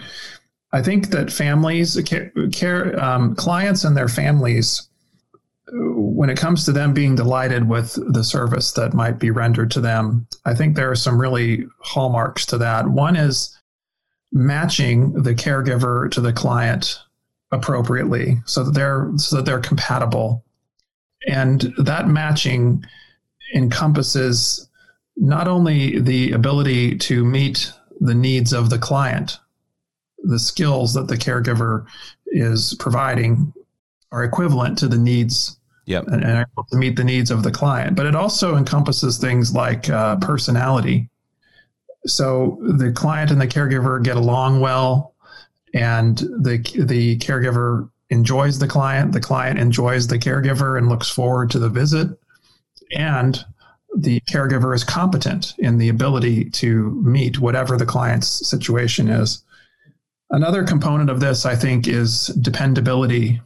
I 0.72 0.82
think 0.82 1.10
that 1.10 1.32
families, 1.32 2.00
care, 2.54 3.04
um, 3.04 3.36
clients 3.36 3.84
and 3.84 3.98
their 3.98 4.08
families, 4.08 4.88
when 5.74 6.30
it 6.30 6.38
comes 6.38 6.64
to 6.66 6.72
them 6.72 6.94
being 6.94 7.16
delighted 7.16 7.68
with 7.68 7.98
the 8.14 8.24
service 8.24 8.72
that 8.74 8.94
might 8.94 9.20
be 9.20 9.32
rendered 9.32 9.72
to 9.72 9.82
them, 9.82 10.28
I 10.46 10.54
think 10.54 10.76
there 10.76 10.90
are 10.90 10.96
some 10.96 11.20
really 11.20 11.66
hallmarks 11.80 12.46
to 12.48 12.58
that. 12.60 12.88
One 12.88 13.18
is 13.18 13.58
matching 14.32 15.14
the 15.14 15.36
caregiver 15.36 16.10
to 16.12 16.22
the 16.22 16.34
client 16.34 17.00
appropriately 17.52 18.38
so 18.46 18.64
that 18.64 18.74
they're 18.74 19.12
so 19.18 19.38
that 19.38 19.46
they're 19.46 19.60
compatible. 19.60 20.44
And 21.28 21.74
that 21.78 22.08
matching 22.08 22.84
encompasses 23.54 24.70
not 25.18 25.48
only 25.48 26.00
the 26.00 26.32
ability 26.32 26.98
to 26.98 27.24
meet 27.24 27.72
the 28.00 28.16
needs 28.16 28.54
of 28.54 28.70
the 28.70 28.80
client 28.80 29.38
the 30.24 30.40
skills 30.40 30.94
that 30.94 31.08
the 31.08 31.18
caregiver 31.18 31.86
is 32.28 32.76
providing 32.80 33.54
are 34.12 34.24
equivalent 34.24 34.78
to 34.80 34.88
the 34.88 34.98
needs 34.98 35.58
yep. 35.86 36.06
and, 36.08 36.24
and 36.24 36.46
able 36.54 36.66
to 36.70 36.78
meet 36.78 36.96
the 36.96 37.04
needs 37.04 37.32
of 37.32 37.44
the 37.44 37.52
client. 37.52 37.96
But 37.96 38.06
it 38.06 38.16
also 38.16 38.56
encompasses 38.56 39.18
things 39.18 39.54
like 39.54 39.90
uh, 39.90 40.18
personality 40.18 41.10
so 42.06 42.58
the 42.62 42.92
client 42.92 43.32
and 43.32 43.40
the 43.40 43.48
caregiver 43.48 44.02
get 44.04 44.18
along 44.18 44.60
well, 44.60 45.14
and 45.74 46.18
the 46.18 46.58
the 46.86 47.18
caregiver 47.20 47.90
enjoys 48.10 48.60
the 48.60 48.68
client. 48.68 49.14
The 49.14 49.22
client 49.22 49.60
enjoys 49.60 50.08
the 50.08 50.20
caregiver 50.20 50.78
and 50.78 50.90
looks 50.90 51.10
forward 51.10 51.50
to 51.52 51.60
the 51.60 51.70
visit, 51.70 52.10
and 52.96 53.44
the 53.96 54.22
caregiver 54.22 54.74
is 54.74 54.84
competent 54.84 55.54
in 55.58 55.78
the 55.78 55.90
ability 55.90 56.50
to 56.50 56.92
meet 57.04 57.40
whatever 57.40 57.78
the 57.78 57.86
client's 57.86 58.48
situation 58.50 59.10
is. 59.10 59.44
Another 60.30 60.64
component 60.64 61.10
of 61.10 61.20
this, 61.20 61.46
I 61.46 61.56
think, 61.56 61.88
is 61.88 62.28
dependability 62.28 63.42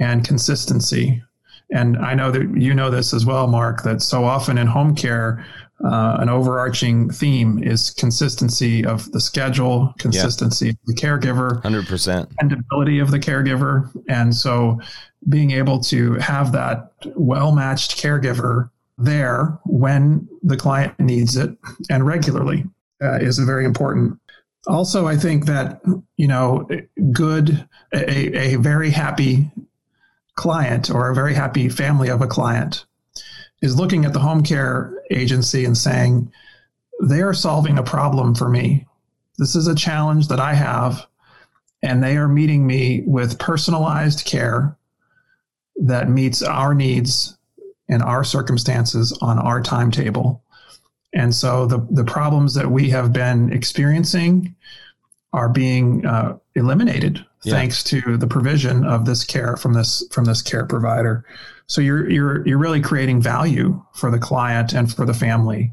and 0.00 0.26
consistency. 0.26 1.22
And 1.70 1.96
I 1.96 2.14
know 2.14 2.30
that 2.32 2.56
you 2.56 2.74
know 2.74 2.90
this 2.90 3.14
as 3.14 3.24
well, 3.24 3.46
Mark, 3.46 3.82
that 3.84 4.02
so 4.02 4.24
often 4.24 4.58
in 4.58 4.66
home 4.66 4.96
care, 4.96 5.44
uh, 5.84 6.16
an 6.20 6.28
overarching 6.28 7.10
theme 7.10 7.62
is 7.62 7.90
consistency 7.90 8.84
of 8.84 9.10
the 9.12 9.20
schedule, 9.20 9.92
consistency 9.98 10.66
yeah. 10.66 10.72
of 10.72 10.78
the 10.86 10.94
caregiver, 10.94 11.62
100%. 11.62 12.28
Dependability 12.28 12.98
of 13.00 13.10
the 13.10 13.18
caregiver. 13.18 13.90
And 14.08 14.34
so 14.34 14.80
being 15.28 15.50
able 15.50 15.80
to 15.80 16.14
have 16.14 16.52
that 16.52 16.92
well 17.16 17.52
matched 17.52 17.96
caregiver 17.96 18.70
there 18.98 19.58
when 19.64 20.28
the 20.42 20.56
client 20.56 20.98
needs 21.00 21.36
it 21.36 21.50
and 21.90 22.06
regularly 22.06 22.64
uh, 23.02 23.18
is 23.20 23.38
very 23.38 23.64
important. 23.64 24.18
Also, 24.68 25.08
I 25.08 25.16
think 25.16 25.46
that, 25.46 25.80
you 26.16 26.28
know, 26.28 26.68
good, 27.10 27.66
a, 27.92 28.54
a 28.54 28.56
very 28.56 28.90
happy 28.90 29.50
client 30.36 30.90
or 30.90 31.10
a 31.10 31.14
very 31.14 31.34
happy 31.34 31.68
family 31.68 32.08
of 32.08 32.22
a 32.22 32.28
client 32.28 32.86
is 33.62 33.76
looking 33.76 34.04
at 34.04 34.12
the 34.12 34.18
home 34.18 34.42
care 34.42 34.92
agency 35.10 35.64
and 35.64 35.78
saying, 35.78 36.30
they 37.02 37.22
are 37.22 37.34
solving 37.34 37.78
a 37.78 37.82
problem 37.82 38.34
for 38.34 38.48
me. 38.48 38.86
This 39.38 39.56
is 39.56 39.66
a 39.66 39.74
challenge 39.74 40.28
that 40.28 40.40
I 40.40 40.54
have, 40.54 41.06
and 41.82 42.02
they 42.02 42.16
are 42.16 42.28
meeting 42.28 42.66
me 42.66 43.02
with 43.06 43.38
personalized 43.38 44.24
care 44.24 44.76
that 45.76 46.10
meets 46.10 46.42
our 46.42 46.74
needs 46.74 47.36
and 47.88 48.02
our 48.02 48.24
circumstances 48.24 49.16
on 49.22 49.38
our 49.38 49.62
timetable. 49.62 50.42
And 51.14 51.34
so 51.34 51.66
the, 51.66 51.86
the 51.90 52.04
problems 52.04 52.54
that 52.54 52.70
we 52.70 52.90
have 52.90 53.12
been 53.12 53.52
experiencing 53.52 54.54
are 55.32 55.48
being 55.48 56.06
uh, 56.06 56.38
eliminated 56.54 57.24
yeah. 57.42 57.54
thanks 57.54 57.82
to 57.84 58.16
the 58.16 58.26
provision 58.26 58.84
of 58.84 59.06
this 59.06 59.24
care 59.24 59.56
from 59.56 59.72
this 59.72 60.04
from 60.10 60.24
this 60.24 60.42
care 60.42 60.66
provider. 60.66 61.24
So 61.72 61.80
you're 61.80 62.06
you're 62.10 62.46
you're 62.46 62.58
really 62.58 62.82
creating 62.82 63.22
value 63.22 63.82
for 63.94 64.10
the 64.10 64.18
client 64.18 64.74
and 64.74 64.92
for 64.92 65.06
the 65.06 65.14
family. 65.14 65.72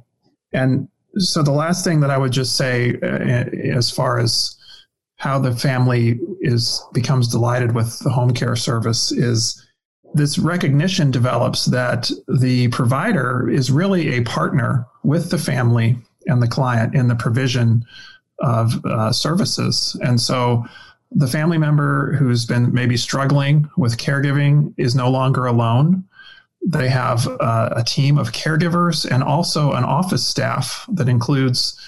And 0.53 0.87
so 1.17 1.43
the 1.43 1.51
last 1.51 1.83
thing 1.83 1.99
that 1.99 2.09
I 2.09 2.17
would 2.17 2.31
just 2.31 2.55
say, 2.55 2.97
uh, 3.03 3.75
as 3.77 3.91
far 3.91 4.17
as 4.17 4.55
how 5.17 5.39
the 5.39 5.53
family 5.53 6.17
is 6.39 6.81
becomes 6.93 7.27
delighted 7.27 7.75
with 7.75 7.99
the 7.99 8.11
home 8.11 8.33
care 8.33 8.55
service, 8.55 9.11
is 9.11 9.61
this 10.13 10.39
recognition 10.39 11.11
develops 11.11 11.65
that 11.65 12.09
the 12.29 12.69
provider 12.69 13.49
is 13.49 13.69
really 13.69 14.15
a 14.15 14.21
partner 14.21 14.87
with 15.03 15.29
the 15.31 15.37
family 15.37 15.97
and 16.27 16.41
the 16.41 16.47
client 16.47 16.95
in 16.95 17.09
the 17.09 17.15
provision 17.15 17.83
of 18.39 18.85
uh, 18.85 19.11
services. 19.11 19.99
And 20.01 20.21
so 20.21 20.63
the 21.11 21.27
family 21.27 21.57
member 21.57 22.13
who's 22.13 22.45
been 22.45 22.73
maybe 22.73 22.97
struggling 22.97 23.69
with 23.77 23.97
caregiving 23.97 24.73
is 24.77 24.95
no 24.95 25.09
longer 25.09 25.45
alone. 25.45 26.03
They 26.65 26.89
have 26.89 27.27
uh, 27.39 27.69
a 27.75 27.83
team 27.83 28.17
of 28.17 28.31
caregivers 28.31 29.09
and 29.09 29.23
also 29.23 29.73
an 29.73 29.83
office 29.83 30.25
staff 30.25 30.85
that 30.93 31.09
includes 31.09 31.79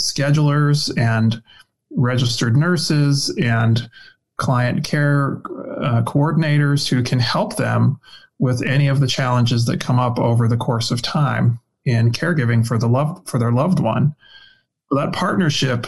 schedulers 0.00 0.96
and 0.98 1.42
registered 1.90 2.56
nurses 2.56 3.34
and 3.40 3.88
client 4.36 4.84
care 4.84 5.40
uh, 5.80 6.02
coordinators 6.02 6.88
who 6.88 7.02
can 7.02 7.18
help 7.18 7.56
them 7.56 7.98
with 8.38 8.62
any 8.62 8.88
of 8.88 9.00
the 9.00 9.06
challenges 9.06 9.64
that 9.64 9.80
come 9.80 9.98
up 9.98 10.18
over 10.18 10.46
the 10.48 10.56
course 10.56 10.90
of 10.90 11.00
time 11.00 11.58
in 11.84 12.10
caregiving 12.10 12.66
for 12.66 12.78
the 12.78 12.88
love 12.88 13.22
for 13.26 13.38
their 13.38 13.52
loved 13.52 13.80
one. 13.80 14.14
That 14.90 15.12
partnership 15.12 15.86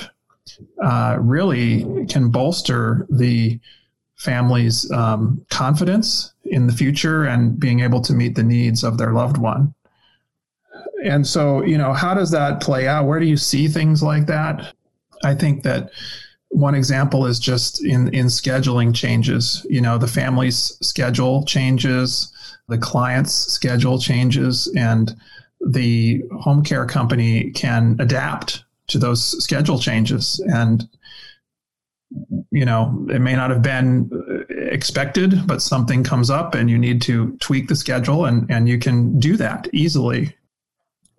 uh, 0.83 1.17
really 1.21 2.07
can 2.07 2.31
bolster 2.31 3.07
the 3.11 3.59
family's 4.17 4.90
um, 4.90 5.45
confidence 5.50 6.33
in 6.45 6.67
the 6.67 6.73
future 6.73 7.25
and 7.25 7.59
being 7.59 7.81
able 7.81 8.00
to 8.00 8.12
meet 8.12 8.35
the 8.35 8.43
needs 8.43 8.83
of 8.83 8.99
their 8.99 9.12
loved 9.12 9.38
one. 9.38 9.75
And 11.05 11.26
so, 11.26 11.62
you 11.62 11.78
know, 11.78 11.93
how 11.93 12.14
does 12.14 12.33
that 12.33 12.61
play 12.61 12.88
out? 12.88 13.07
Where 13.07 13.21
do 13.21 13.26
you 13.26 13.37
see 13.37 13.69
things 13.69 14.02
like 14.02 14.26
that? 14.26 14.75
I 15.25 15.35
think 15.35 15.62
that 15.62 15.90
one 16.50 16.75
example 16.75 17.26
is 17.26 17.38
just 17.38 17.85
in 17.85 18.09
in 18.14 18.26
scheduling 18.26 18.95
changes 18.95 19.67
you 19.69 19.81
know 19.81 19.99
the 19.99 20.07
family's 20.07 20.76
schedule 20.81 21.45
changes 21.45 22.33
the 22.69 22.78
client's 22.78 23.33
schedule 23.33 23.99
changes 23.99 24.73
and 24.76 25.14
the 25.61 26.23
home 26.40 26.62
care 26.62 26.87
company 26.87 27.50
can 27.50 27.97
adapt 27.99 28.64
to 28.88 28.99
those 28.99 29.42
schedule 29.42 29.78
changes 29.78 30.40
and 30.52 30.88
you 32.50 32.64
know 32.64 33.07
it 33.11 33.21
may 33.21 33.37
not 33.37 33.50
have 33.50 33.62
been 33.62 34.11
expected 34.49 35.47
but 35.47 35.61
something 35.61 36.02
comes 36.02 36.30
up 36.30 36.54
and 36.54 36.71
you 36.71 36.78
need 36.78 37.02
to 37.02 37.37
tweak 37.38 37.68
the 37.68 37.76
schedule 37.76 38.25
and 38.25 38.50
and 38.50 38.68
you 38.68 38.78
can 38.78 39.18
do 39.18 39.37
that 39.37 39.68
easily 39.73 40.35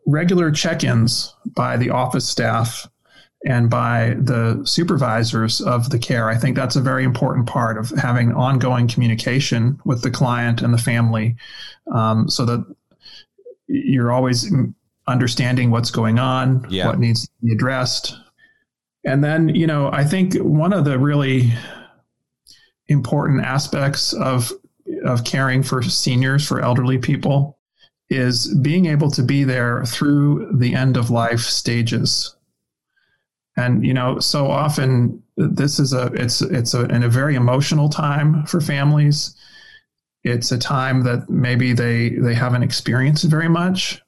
regular 0.08 0.52
check-ins 0.52 1.34
by 1.56 1.78
the 1.78 1.90
office 1.90 2.28
staff 2.28 2.88
and 3.46 3.70
by 3.70 4.16
the 4.20 4.62
supervisors 4.66 5.62
of 5.62 5.90
the 5.92 6.00
care. 6.00 6.30
I 6.30 6.36
think 6.36 6.56
that's 6.56 6.76
a 6.76 6.82
very 6.82 7.06
important 7.06 7.48
part 7.48 7.78
of 7.78 7.90
having 7.92 8.34
ongoing 8.34 8.88
communication 8.88 9.80
with 9.86 10.02
the 10.02 10.12
client 10.12 10.62
and 10.62 10.74
the 10.74 10.78
family 10.78 11.38
um, 11.94 12.28
so 12.28 12.46
that 12.46 12.76
you're 13.68 14.12
always 14.12 14.52
understanding 15.10 15.72
what's 15.72 15.92
going 15.92 16.20
on, 16.20 16.66
yeah. 16.70 16.88
what 16.88 17.00
needs 17.00 17.28
to 17.28 17.32
be 17.42 17.54
addressed. 17.54 18.16
And 19.06 19.24
then, 19.24 19.50
you 19.50 19.68
know, 19.68 19.90
I 19.92 20.04
think 20.04 20.36
one 20.36 20.74
of 20.74 20.86
the 20.86 21.00
really 21.00 21.52
important 22.88 23.44
aspects 23.44 24.14
of 24.14 24.52
of 25.06 25.24
caring 25.24 25.62
for 25.62 25.84
seniors, 25.84 26.48
for 26.48 26.62
elderly 26.62 26.98
people, 26.98 27.60
is 28.10 28.54
being 28.62 28.88
able 28.88 29.12
to 29.12 29.22
be 29.22 29.44
there 29.44 29.86
through 29.86 30.52
the 30.58 30.74
end 30.74 30.98
of 30.98 31.10
life 31.10 31.42
stages 31.42 32.36
and 33.60 33.86
you 33.86 33.94
know 33.94 34.20
so 34.20 34.50
often 34.50 35.22
this 35.36 35.80
is 35.80 35.94
a 35.94 36.08
it's 36.14 36.42
it's 36.42 36.74
a, 36.74 36.86
in 36.86 37.04
a 37.04 37.10
very 37.10 37.36
emotional 37.36 37.90
time 37.90 38.46
for 38.46 38.62
families 38.62 39.36
it's 40.24 40.52
a 40.52 40.58
time 40.58 41.04
that 41.04 41.30
maybe 41.30 41.74
they 41.74 42.10
they 42.10 42.34
haven't 42.34 42.64
experienced 42.64 43.26
very 43.26 43.50
much 43.50 44.02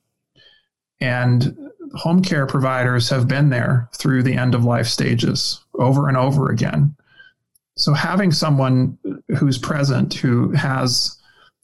and 1.01 1.58
home 1.93 2.22
care 2.22 2.46
providers 2.46 3.10
have 3.10 3.27
been 3.27 3.50
there 3.50 3.89
through 3.93 4.24
the 4.24 4.36
end 4.36 4.55
of 4.55 4.63
life 4.63 4.88
stages 4.88 5.60
over 5.75 6.08
and 6.08 6.15
over 6.15 6.50
again. 6.50 6.96
So 7.75 7.93
having 7.93 8.31
someone 8.31 8.98
who's 9.38 9.58
present 9.58 10.13
who 10.13 10.51
has 10.51 11.17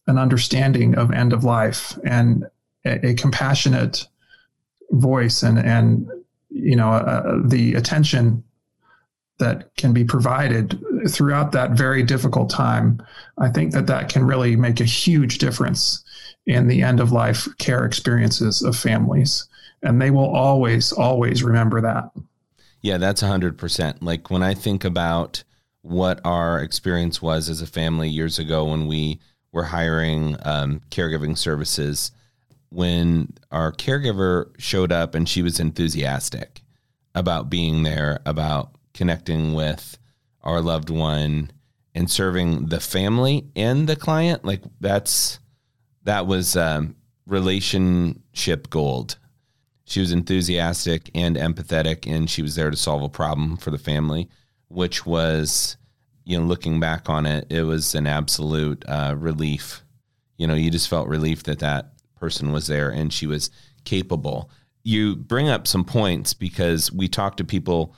an 0.08 0.18
understanding 0.18 0.96
of 0.96 1.12
end 1.12 1.34
of 1.34 1.44
life 1.44 1.98
and 2.04 2.46
a, 2.86 3.10
a 3.10 3.14
compassionate 3.14 4.08
voice 4.92 5.44
and 5.44 5.60
and 5.60 6.10
you 6.50 6.76
know 6.76 6.92
uh, 6.92 7.40
the 7.46 7.74
attention 7.76 8.44
that 9.40 9.76
can 9.76 9.94
be 9.94 10.04
provided 10.04 10.84
throughout 11.10 11.52
that 11.52 11.72
very 11.72 12.04
difficult 12.04 12.50
time 12.50 13.02
i 13.38 13.50
think 13.50 13.72
that 13.72 13.88
that 13.88 14.10
can 14.10 14.26
really 14.26 14.56
make 14.56 14.80
a 14.80 14.86
huge 14.86 15.38
difference 15.38 16.04
in 16.48 16.68
the 16.68 16.82
end 16.82 17.00
of 17.00 17.12
life 17.12 17.48
care 17.58 17.86
experiences 17.86 18.64
of 18.64 18.76
families. 18.76 19.48
And 19.84 20.02
they 20.02 20.10
will 20.10 20.34
always 20.34 20.92
always 20.94 21.44
remember 21.44 21.82
that. 21.82 22.10
Yeah 22.82 22.98
that's 22.98 23.22
100% 23.22 23.98
like 24.02 24.32
when 24.32 24.44
i 24.44 24.54
think 24.54 24.86
about 24.86 25.44
what 25.82 26.20
our 26.24 26.62
experience 26.62 27.22
was 27.22 27.50
as 27.50 27.62
a 27.62 27.68
family 27.68 28.10
years 28.10 28.40
ago 28.40 28.66
when 28.66 28.88
we 28.88 29.20
were 29.52 29.64
hiring 29.64 30.36
um, 30.44 30.82
caregiving 30.90 31.38
services 31.38 32.12
when 32.70 33.34
our 33.52 33.72
caregiver 33.72 34.52
showed 34.58 34.92
up 34.92 35.16
and 35.16 35.28
she 35.28 35.42
was 35.42 35.60
enthusiastic 35.60 36.62
about 37.16 37.50
being 37.50 37.84
there, 37.84 38.20
about 38.26 38.72
connecting 38.98 39.54
with 39.54 39.98
our 40.42 40.60
loved 40.60 40.90
one 40.90 41.52
and 41.96 42.12
serving 42.12 42.68
the 42.68 42.80
family 42.80 43.46
and 43.56 43.88
the 43.88 43.96
client, 43.96 44.44
like 44.44 44.62
that's 44.80 45.40
that 46.04 46.28
was 46.28 46.58
um, 46.58 46.96
relationship 47.28 48.70
gold. 48.70 49.18
She 49.86 50.00
was 50.00 50.12
enthusiastic 50.12 51.10
and 51.16 51.36
empathetic, 51.38 52.12
and 52.12 52.30
she 52.30 52.42
was 52.42 52.56
there 52.56 52.72
to 52.72 52.78
solve 52.78 53.04
a 53.04 53.10
problem 53.10 53.58
for 53.58 53.72
the 53.72 53.78
family, 53.78 54.30
which 54.68 55.06
was, 55.06 55.78
you 56.26 56.38
know, 56.38 56.46
looking 56.46 56.80
back 56.80 57.10
on 57.10 57.26
it, 57.26 57.48
it 57.50 57.64
was 57.64 57.96
an 57.96 58.06
absolute 58.06 58.84
uh, 58.88 59.16
relief. 59.18 59.84
You 60.38 60.48
know, 60.48 60.56
you 60.56 60.70
just 60.70 60.90
felt 60.90 61.08
relief 61.08 61.44
that 61.44 61.60
that 61.60 61.94
person 62.16 62.52
was 62.52 62.68
there 62.68 62.90
and 62.90 63.14
she 63.14 63.28
was 63.28 63.50
capable. 63.86 64.50
You 64.84 65.16
bring 65.16 65.48
up 65.50 65.68
some 65.68 65.86
points 65.86 66.34
because 66.34 66.92
we 66.92 67.08
talk 67.08 67.38
to 67.38 67.44
people 67.44 67.96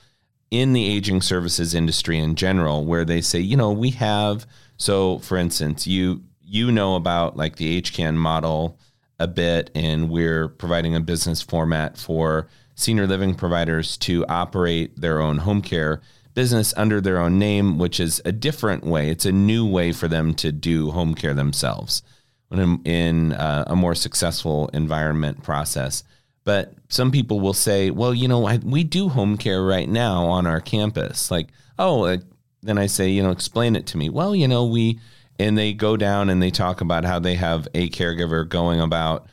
in 0.50 0.72
the 0.72 0.86
aging 0.86 1.22
services 1.22 1.74
industry 1.74 2.18
in 2.18 2.34
general 2.34 2.84
where 2.84 3.04
they 3.04 3.20
say, 3.20 3.38
you 3.38 3.56
know, 3.56 3.72
we 3.72 3.90
have 3.90 4.46
so 4.76 5.18
for 5.18 5.36
instance, 5.36 5.86
you 5.86 6.22
you 6.42 6.72
know 6.72 6.96
about 6.96 7.36
like 7.36 7.56
the 7.56 7.80
HCAN 7.80 8.16
model 8.16 8.78
a 9.18 9.28
bit 9.28 9.70
and 9.74 10.10
we're 10.10 10.48
providing 10.48 10.96
a 10.96 11.00
business 11.00 11.42
format 11.42 11.96
for 11.96 12.48
senior 12.74 13.06
living 13.06 13.34
providers 13.34 13.96
to 13.98 14.24
operate 14.26 14.98
their 15.00 15.20
own 15.20 15.38
home 15.38 15.62
care 15.62 16.00
business 16.34 16.72
under 16.76 17.00
their 17.00 17.18
own 17.18 17.38
name, 17.38 17.78
which 17.78 18.00
is 18.00 18.22
a 18.24 18.32
different 18.32 18.84
way. 18.84 19.10
It's 19.10 19.26
a 19.26 19.32
new 19.32 19.66
way 19.66 19.92
for 19.92 20.08
them 20.08 20.34
to 20.34 20.52
do 20.52 20.90
home 20.90 21.14
care 21.14 21.34
themselves 21.34 22.02
in, 22.50 22.80
in 22.84 23.32
uh, 23.32 23.64
a 23.66 23.76
more 23.76 23.94
successful 23.94 24.68
environment 24.72 25.42
process. 25.42 26.02
But 26.44 26.72
some 26.88 27.10
people 27.10 27.40
will 27.40 27.54
say, 27.54 27.90
well, 27.90 28.14
you 28.14 28.26
know, 28.26 28.46
I, 28.46 28.56
we 28.58 28.82
do 28.82 29.08
home 29.08 29.36
care 29.36 29.62
right 29.62 29.88
now 29.88 30.24
on 30.26 30.46
our 30.46 30.60
campus. 30.60 31.30
Like, 31.30 31.48
oh, 31.78 32.04
uh, 32.04 32.18
then 32.62 32.78
I 32.78 32.86
say, 32.86 33.08
you 33.08 33.22
know, 33.22 33.30
explain 33.30 33.76
it 33.76 33.86
to 33.88 33.98
me. 33.98 34.08
Well, 34.08 34.34
you 34.34 34.48
know, 34.48 34.64
we, 34.64 34.98
and 35.38 35.56
they 35.56 35.72
go 35.72 35.96
down 35.96 36.30
and 36.30 36.42
they 36.42 36.50
talk 36.50 36.80
about 36.80 37.04
how 37.04 37.18
they 37.18 37.34
have 37.34 37.68
a 37.74 37.88
caregiver 37.90 38.48
going 38.48 38.80
about 38.80 39.26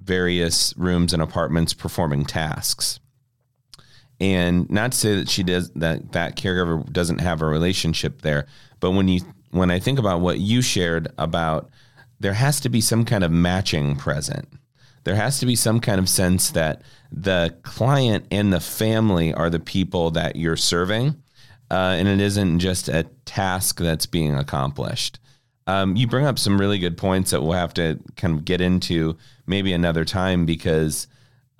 various 0.00 0.74
rooms 0.76 1.12
and 1.12 1.22
apartments 1.22 1.74
performing 1.74 2.24
tasks. 2.24 3.00
And 4.18 4.68
not 4.70 4.92
to 4.92 4.98
say 4.98 5.16
that 5.16 5.28
she 5.28 5.42
does 5.42 5.70
that 5.72 6.12
that 6.12 6.36
caregiver 6.36 6.90
doesn't 6.90 7.20
have 7.20 7.42
a 7.42 7.46
relationship 7.46 8.22
there, 8.22 8.46
but 8.80 8.92
when 8.92 9.08
you 9.08 9.20
when 9.50 9.70
I 9.70 9.78
think 9.78 9.98
about 9.98 10.20
what 10.20 10.38
you 10.38 10.62
shared 10.62 11.08
about 11.18 11.70
there 12.18 12.32
has 12.32 12.60
to 12.60 12.70
be 12.70 12.80
some 12.80 13.04
kind 13.04 13.22
of 13.24 13.30
matching 13.30 13.94
present. 13.96 14.48
There 15.06 15.14
has 15.14 15.38
to 15.38 15.46
be 15.46 15.54
some 15.54 15.78
kind 15.78 16.00
of 16.00 16.08
sense 16.08 16.50
that 16.50 16.82
the 17.12 17.54
client 17.62 18.26
and 18.32 18.52
the 18.52 18.58
family 18.58 19.32
are 19.32 19.48
the 19.48 19.60
people 19.60 20.10
that 20.10 20.34
you're 20.34 20.56
serving, 20.56 21.22
uh, 21.70 21.94
and 21.96 22.08
it 22.08 22.20
isn't 22.20 22.58
just 22.58 22.88
a 22.88 23.04
task 23.24 23.78
that's 23.78 24.06
being 24.06 24.34
accomplished. 24.34 25.20
Um, 25.68 25.94
you 25.94 26.08
bring 26.08 26.26
up 26.26 26.40
some 26.40 26.60
really 26.60 26.80
good 26.80 26.96
points 26.96 27.30
that 27.30 27.40
we'll 27.40 27.52
have 27.52 27.72
to 27.74 28.00
kind 28.16 28.34
of 28.34 28.44
get 28.44 28.60
into 28.60 29.16
maybe 29.46 29.72
another 29.72 30.04
time 30.04 30.44
because 30.44 31.06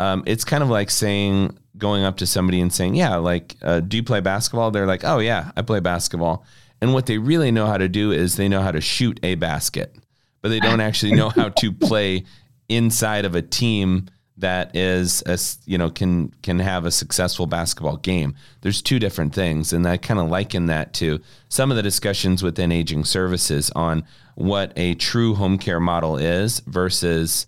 um, 0.01 0.25
it's 0.27 0.45
kind 0.45 0.65
of 0.65 0.69
like 0.69 0.91
saying 0.91 1.57
going 1.79 2.03
up 2.03 2.17
to 2.17 2.27
somebody 2.27 2.61
and 2.61 2.73
saying, 2.73 2.97
"Yeah, 2.97 3.15
like, 3.15 3.55
uh, 3.63 3.79
do 3.79 3.97
you 3.97 4.03
play 4.03 4.19
basketball?" 4.19 4.73
They're 4.73 4.89
like, 4.89 5.05
"Oh 5.05 5.21
yeah, 5.21 5.53
I 5.57 5.63
play 5.63 5.79
basketball." 5.79 6.45
And 6.81 6.93
what 6.93 7.07
they 7.07 7.19
really 7.19 7.53
know 7.53 7.67
how 7.67 7.79
to 7.79 7.89
do 7.89 8.11
is 8.11 8.35
they 8.35 8.49
know 8.49 8.63
how 8.63 8.73
to 8.73 8.81
shoot 8.81 9.21
a 9.23 9.37
basket, 9.37 9.95
but 10.43 10.49
they 10.49 10.59
don't 10.59 10.81
actually 10.89 11.13
know 11.13 11.29
how 11.29 11.51
to 11.51 11.71
play 11.71 12.25
inside 12.69 13.25
of 13.25 13.35
a 13.35 13.43
team 13.43 14.09
that 14.39 14.77
is 14.77 15.23
a, 15.27 15.39
you 15.69 15.79
know 15.79 15.91
can 15.91 16.29
can 16.43 16.59
have 16.59 16.85
a 16.85 16.91
successful 16.91 17.47
basketball 17.47 17.97
game. 17.97 18.35
There's 18.61 18.83
two 18.83 18.99
different 18.99 19.35
things, 19.35 19.73
and 19.73 19.87
I 19.87 19.97
kind 19.97 20.21
of 20.21 20.29
liken 20.29 20.67
that 20.67 20.93
to 20.95 21.21
some 21.49 21.71
of 21.71 21.77
the 21.77 21.83
discussions 21.83 22.43
within 22.43 22.73
aging 22.73 23.05
services 23.05 23.71
on 23.75 24.05
what 24.35 24.73
a 24.77 24.95
true 24.95 25.35
home 25.35 25.59
care 25.59 25.81
model 25.81 26.17
is 26.17 26.61
versus 26.61 27.47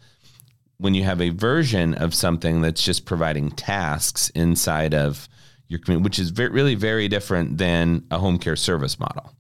when 0.79 0.95
you 0.95 1.03
have 1.05 1.21
a 1.21 1.31
version 1.31 1.95
of 1.95 2.15
something 2.15 2.61
that's 2.61 2.83
just 2.83 3.05
providing 3.05 3.51
tasks 3.51 4.31
inside 4.31 4.95
of 4.95 5.29
your 5.67 5.81
community, 5.81 6.05
which 6.05 6.19
is 6.19 6.31
very, 6.31 6.51
really 6.51 6.75
very 6.75 7.09
different 7.09 7.59
than 7.59 8.05
a 8.11 8.19
home 8.19 8.39
care 8.39 8.57
service 8.57 8.99
model. 8.99 9.33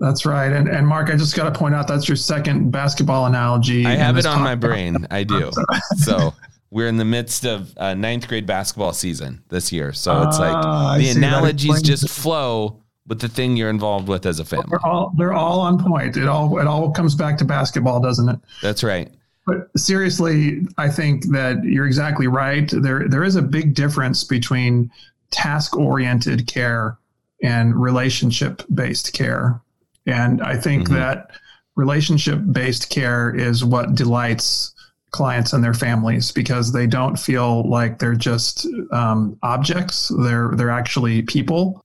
That's 0.00 0.26
right. 0.26 0.52
And, 0.52 0.68
and 0.68 0.86
Mark, 0.86 1.10
I 1.10 1.16
just 1.16 1.36
got 1.36 1.52
to 1.52 1.58
point 1.58 1.74
out 1.74 1.86
that's 1.86 2.08
your 2.08 2.16
second 2.16 2.70
basketball 2.70 3.26
analogy. 3.26 3.86
I 3.86 3.96
have 3.96 4.18
it 4.18 4.26
on 4.26 4.42
my 4.42 4.54
brain. 4.54 5.06
I 5.10 5.24
do. 5.24 5.50
so 5.96 6.34
we're 6.70 6.88
in 6.88 6.96
the 6.96 7.04
midst 7.04 7.44
of 7.44 7.72
uh, 7.78 7.94
ninth 7.94 8.26
grade 8.26 8.46
basketball 8.46 8.92
season 8.92 9.42
this 9.48 9.70
year. 9.70 9.92
So 9.92 10.22
it's 10.22 10.38
like 10.38 10.54
uh, 10.54 10.98
the 10.98 11.10
analogies 11.10 11.82
just 11.82 12.08
flow 12.08 12.82
with 13.06 13.20
the 13.20 13.28
thing 13.28 13.56
you're 13.56 13.70
involved 13.70 14.08
with 14.08 14.26
as 14.26 14.40
a 14.40 14.44
family. 14.44 14.66
They're 14.70 14.86
all, 14.86 15.12
they're 15.16 15.32
all 15.32 15.60
on 15.60 15.82
point. 15.82 16.16
It 16.16 16.26
all, 16.26 16.58
it 16.58 16.66
all 16.66 16.90
comes 16.90 17.14
back 17.14 17.38
to 17.38 17.44
basketball, 17.44 18.00
doesn't 18.00 18.28
it? 18.28 18.40
That's 18.62 18.82
right. 18.82 19.12
But 19.46 19.68
seriously, 19.76 20.66
I 20.78 20.88
think 20.88 21.30
that 21.30 21.62
you're 21.64 21.86
exactly 21.86 22.26
right. 22.26 22.68
There, 22.72 23.08
there 23.08 23.24
is 23.24 23.36
a 23.36 23.42
big 23.42 23.74
difference 23.74 24.24
between 24.24 24.90
task-oriented 25.30 26.46
care 26.46 26.98
and 27.42 27.76
relationship-based 27.76 29.12
care, 29.12 29.60
and 30.06 30.42
I 30.42 30.56
think 30.56 30.84
mm-hmm. 30.84 30.94
that 30.94 31.30
relationship-based 31.76 32.90
care 32.90 33.34
is 33.34 33.64
what 33.64 33.94
delights 33.94 34.74
clients 35.10 35.52
and 35.52 35.62
their 35.62 35.74
families 35.74 36.32
because 36.32 36.72
they 36.72 36.86
don't 36.86 37.16
feel 37.18 37.68
like 37.68 37.98
they're 37.98 38.14
just 38.14 38.66
um, 38.92 39.38
objects. 39.42 40.12
They're 40.20 40.52
they're 40.54 40.70
actually 40.70 41.22
people, 41.22 41.84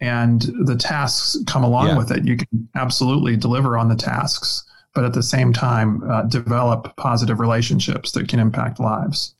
and 0.00 0.42
the 0.64 0.76
tasks 0.76 1.36
come 1.46 1.64
along 1.64 1.88
yeah. 1.88 1.98
with 1.98 2.10
it. 2.10 2.24
You 2.24 2.36
can 2.36 2.68
absolutely 2.74 3.36
deliver 3.36 3.76
on 3.76 3.88
the 3.88 3.96
tasks 3.96 4.64
but 4.96 5.04
at 5.04 5.12
the 5.12 5.22
same 5.22 5.52
time 5.52 6.02
uh, 6.10 6.22
develop 6.22 6.96
positive 6.96 7.38
relationships 7.38 8.12
that 8.12 8.28
can 8.28 8.40
impact 8.40 8.80
lives 8.80 9.34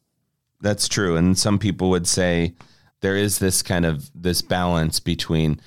that's 0.60 0.86
true 0.86 1.16
and 1.16 1.36
some 1.36 1.58
people 1.58 1.88
would 1.88 2.06
say 2.06 2.54
there 3.00 3.16
is 3.16 3.38
this 3.38 3.62
kind 3.62 3.86
of 3.86 4.10
this 4.14 4.42
balance 4.42 5.00
between 5.00 5.58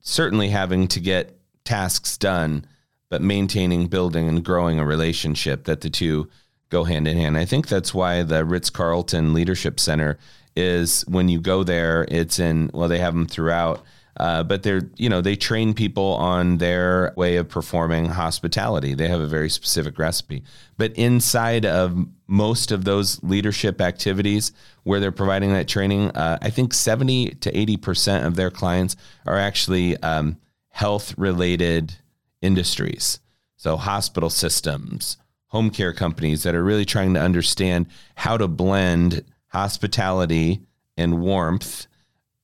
certainly 0.00 0.50
having 0.50 0.86
to 0.86 1.00
get 1.00 1.37
tasks 1.68 2.16
done 2.16 2.64
but 3.10 3.20
maintaining 3.20 3.86
building 3.86 4.26
and 4.26 4.42
growing 4.42 4.78
a 4.78 4.86
relationship 4.86 5.64
that 5.64 5.82
the 5.82 5.90
two 5.90 6.26
go 6.70 6.84
hand 6.84 7.06
in 7.06 7.18
hand 7.18 7.36
i 7.36 7.44
think 7.44 7.68
that's 7.68 7.92
why 7.92 8.22
the 8.22 8.42
ritz-carlton 8.42 9.34
leadership 9.34 9.78
center 9.78 10.18
is 10.56 11.02
when 11.02 11.28
you 11.28 11.38
go 11.38 11.62
there 11.62 12.06
it's 12.08 12.38
in 12.38 12.70
well 12.72 12.88
they 12.88 12.98
have 12.98 13.12
them 13.12 13.26
throughout 13.26 13.84
uh, 14.18 14.42
but 14.42 14.64
they're, 14.64 14.82
you 14.96 15.08
know, 15.08 15.20
they 15.20 15.36
train 15.36 15.72
people 15.72 16.14
on 16.14 16.58
their 16.58 17.12
way 17.16 17.36
of 17.36 17.48
performing 17.48 18.06
hospitality. 18.06 18.94
They 18.94 19.06
have 19.06 19.20
a 19.20 19.28
very 19.28 19.48
specific 19.48 19.96
recipe. 19.98 20.42
But 20.76 20.92
inside 20.94 21.64
of 21.64 21.96
most 22.26 22.72
of 22.72 22.84
those 22.84 23.22
leadership 23.22 23.80
activities 23.80 24.50
where 24.82 24.98
they're 24.98 25.12
providing 25.12 25.52
that 25.52 25.68
training, 25.68 26.10
uh, 26.10 26.38
I 26.42 26.50
think 26.50 26.74
70 26.74 27.30
to 27.30 27.52
80% 27.52 28.26
of 28.26 28.34
their 28.34 28.50
clients 28.50 28.96
are 29.24 29.38
actually 29.38 29.96
um, 30.02 30.36
health 30.78 31.12
related 31.18 31.96
industries. 32.40 33.18
So, 33.56 33.76
hospital 33.76 34.30
systems, 34.30 35.16
home 35.48 35.70
care 35.70 35.92
companies 35.92 36.44
that 36.44 36.54
are 36.54 36.62
really 36.62 36.84
trying 36.84 37.14
to 37.14 37.20
understand 37.20 37.86
how 38.14 38.36
to 38.36 38.46
blend 38.46 39.24
hospitality 39.48 40.60
and 40.96 41.20
warmth 41.20 41.88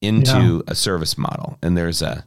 into 0.01 0.57
yeah. 0.57 0.61
a 0.67 0.75
service 0.75 1.17
model 1.17 1.59
and 1.63 1.79
there's 1.79 2.03
a 2.03 2.27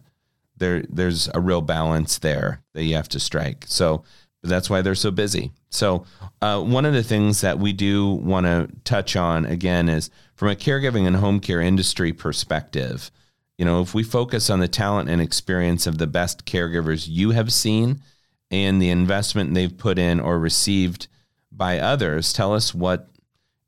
there 0.56 0.84
there's 0.90 1.30
a 1.34 1.40
real 1.40 1.62
balance 1.62 2.18
there 2.20 2.64
that 2.74 2.84
you 2.84 2.96
have 2.96 3.10
to 3.10 3.20
strike 3.20 3.66
so 3.68 4.04
that's 4.44 4.70
why 4.70 4.82
they're 4.82 4.96
so 4.96 5.12
busy 5.12 5.52
so 5.70 6.06
uh, 6.42 6.60
one 6.60 6.86
of 6.86 6.94
the 6.94 7.04
things 7.04 7.42
that 7.42 7.60
we 7.60 7.74
do 7.74 8.08
want 8.14 8.46
to 8.46 8.68
touch 8.84 9.16
on 9.16 9.46
again 9.46 9.90
is 9.90 10.10
from 10.36 10.48
a 10.48 10.56
caregiving 10.56 11.06
and 11.06 11.18
home 11.18 11.40
care 11.40 11.62
industry 11.62 12.14
perspective 12.14 13.12
you 13.58 13.66
know 13.66 13.82
if 13.82 13.94
we 13.94 14.04
focus 14.04 14.50
on 14.50 14.60
the 14.60 14.68
talent 14.68 15.10
and 15.10 15.22
experience 15.22 15.88
of 15.88 15.98
the 15.98 16.08
best 16.08 16.46
caregivers 16.46 17.08
you 17.10 17.32
have 17.32 17.52
seen 17.52 18.02
and 18.50 18.82
the 18.82 18.90
investment 18.90 19.54
they've 19.54 19.78
put 19.78 20.00
in 20.00 20.20
or 20.20 20.40
received 20.40 21.08
by 21.52 21.80
others 21.80 22.34
tell 22.34 22.54
us 22.54 22.74
what 22.74 23.10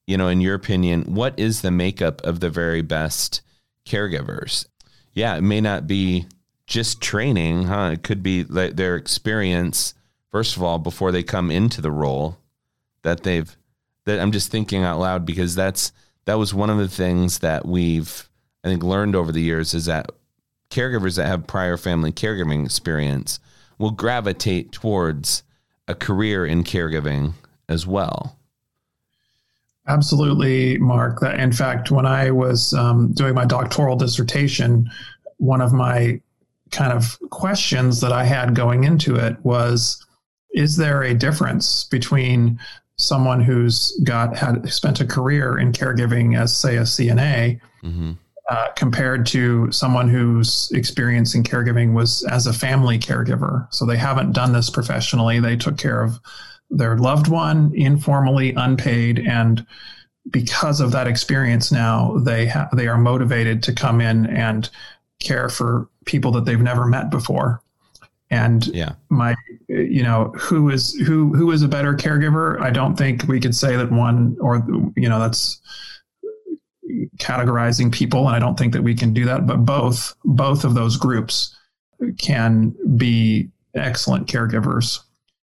you 0.08 0.18
know 0.18 0.28
in 0.28 0.42
your 0.42 0.56
opinion 0.56 1.16
what 1.16 1.38
is 1.40 1.62
the 1.62 1.72
makeup 1.72 2.22
of 2.24 2.40
the 2.40 2.50
very 2.50 2.82
best 2.82 3.42
caregivers. 3.90 4.66
Yeah, 5.14 5.36
it 5.36 5.42
may 5.42 5.60
not 5.60 5.88
be 5.88 6.28
just 6.68 7.02
training, 7.02 7.64
huh? 7.64 7.92
It 7.94 8.04
could 8.04 8.22
be 8.22 8.44
their 8.44 8.96
experience, 8.96 9.96
first 10.32 10.56
of 10.56 10.64
all, 10.64 10.78
before 10.78 11.12
they 11.12 11.24
come 11.24 11.52
into 11.52 11.82
the 11.82 11.92
role 11.92 12.38
that 13.02 13.24
they've, 13.24 13.56
that 14.06 14.20
I'm 14.20 14.32
just 14.32 14.52
thinking 14.52 14.84
out 14.84 15.00
loud 15.00 15.26
because 15.26 15.56
that's, 15.56 15.92
that 16.26 16.36
was 16.38 16.54
one 16.54 16.70
of 16.70 16.78
the 16.78 16.88
things 16.88 17.40
that 17.40 17.66
we've, 17.66 18.29
I 18.64 18.68
think, 18.68 18.84
learned 18.84 19.16
over 19.16 19.32
the 19.32 19.42
years 19.42 19.74
is 19.74 19.86
that 19.86 20.12
caregivers 20.70 21.16
that 21.18 21.28
have 21.28 21.48
prior 21.48 21.78
family 21.78 22.12
caregiving 22.12 22.66
experience 22.66 23.40
will 23.78 23.92
gravitate 23.92 24.72
towards 24.72 25.44
a 25.88 25.96
career 25.96 26.46
in 26.46 26.64
caregiving 26.64 27.34
as 27.68 27.88
well. 27.88 28.38
Absolutely, 29.88 30.78
Mark. 30.78 31.24
In 31.24 31.52
fact, 31.52 31.90
when 31.90 32.06
I 32.06 32.30
was 32.30 32.74
um, 32.74 33.12
doing 33.14 33.34
my 33.34 33.46
doctoral 33.46 33.96
dissertation, 33.96 34.90
one 35.38 35.62
of 35.62 35.74
my 35.74 36.22
kind 36.72 36.94
of 36.94 37.18
questions 37.32 38.00
that 38.02 38.12
I 38.12 38.24
had 38.24 38.54
going 38.54 38.84
into 38.84 39.16
it 39.16 39.38
was 39.44 40.06
Is 40.54 40.78
there 40.78 41.02
a 41.02 41.16
difference 41.16 41.86
between 41.86 42.60
someone 42.98 43.42
who's 43.42 44.00
got 44.04 44.38
had 44.38 44.72
spent 44.72 45.00
a 45.00 45.06
career 45.06 45.58
in 45.58 45.72
caregiving 45.72 46.38
as, 46.38 46.56
say, 46.56 46.78
a 46.78 46.82
CNA? 46.82 47.60
Mm-hmm. 47.84 48.12
Uh, 48.50 48.68
compared 48.76 49.28
to 49.28 49.72
someone 49.72 50.10
whose 50.10 50.72
experience 50.74 51.36
in 51.36 51.44
caregiving 51.44 51.94
was 51.94 52.26
as 52.32 52.48
a 52.48 52.54
family 52.54 52.98
caregiver. 52.98 53.72
So 53.72 53.86
they 53.86 53.96
haven't 53.96 54.32
done 54.32 54.54
this 54.54 54.72
professionally. 54.72 55.40
They 55.40 55.56
took 55.56 55.78
care 55.78 56.02
of 56.02 56.20
their 56.72 56.98
loved 56.98 57.28
one 57.28 57.72
informally, 57.76 58.54
unpaid, 58.56 59.20
and 59.20 59.64
because 60.32 60.82
of 60.82 60.92
that 60.94 61.06
experience 61.06 61.72
now, 61.72 62.18
they 62.18 62.48
ha- 62.48 62.70
they 62.74 62.88
are 62.88 62.98
motivated 62.98 63.62
to 63.64 63.74
come 63.74 64.02
in 64.02 64.26
and 64.26 64.68
care 65.20 65.50
for 65.50 65.88
people 66.06 66.32
that 66.32 66.46
they've 66.46 66.60
never 66.60 66.88
met 66.88 67.12
before. 67.12 67.62
And 68.32 68.66
yeah. 68.68 68.94
my, 69.10 69.36
you 69.68 70.02
know, 70.02 70.34
who 70.38 70.70
is 70.70 70.94
who 70.96 71.36
who 71.36 71.52
is 71.52 71.62
a 71.62 71.68
better 71.68 71.94
caregiver? 71.94 72.60
I 72.62 72.72
don't 72.72 72.96
think 72.96 73.28
we 73.28 73.40
could 73.40 73.56
say 73.56 73.76
that 73.76 73.92
one 73.92 74.38
or 74.40 74.66
you 74.96 75.08
know 75.08 75.20
that's 75.20 75.62
categorizing 77.18 77.92
people, 77.92 78.28
and 78.28 78.36
I 78.36 78.40
don't 78.40 78.58
think 78.58 78.74
that 78.74 78.84
we 78.84 78.96
can 78.96 79.14
do 79.14 79.26
that. 79.26 79.48
But 79.48 79.66
both 79.66 80.16
both 80.24 80.64
of 80.64 80.74
those 80.74 80.98
groups 80.98 81.56
can 82.18 82.76
be 82.98 83.50
excellent 83.76 84.28
caregivers. 84.28 85.00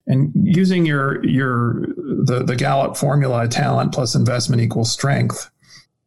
And 0.07 0.31
using 0.35 0.85
your 0.85 1.23
your 1.25 1.87
the 2.23 2.43
the 2.45 2.55
Gallup 2.55 2.95
formula, 2.97 3.47
talent 3.47 3.93
plus 3.93 4.15
investment 4.15 4.61
equals 4.61 4.91
strength. 4.91 5.49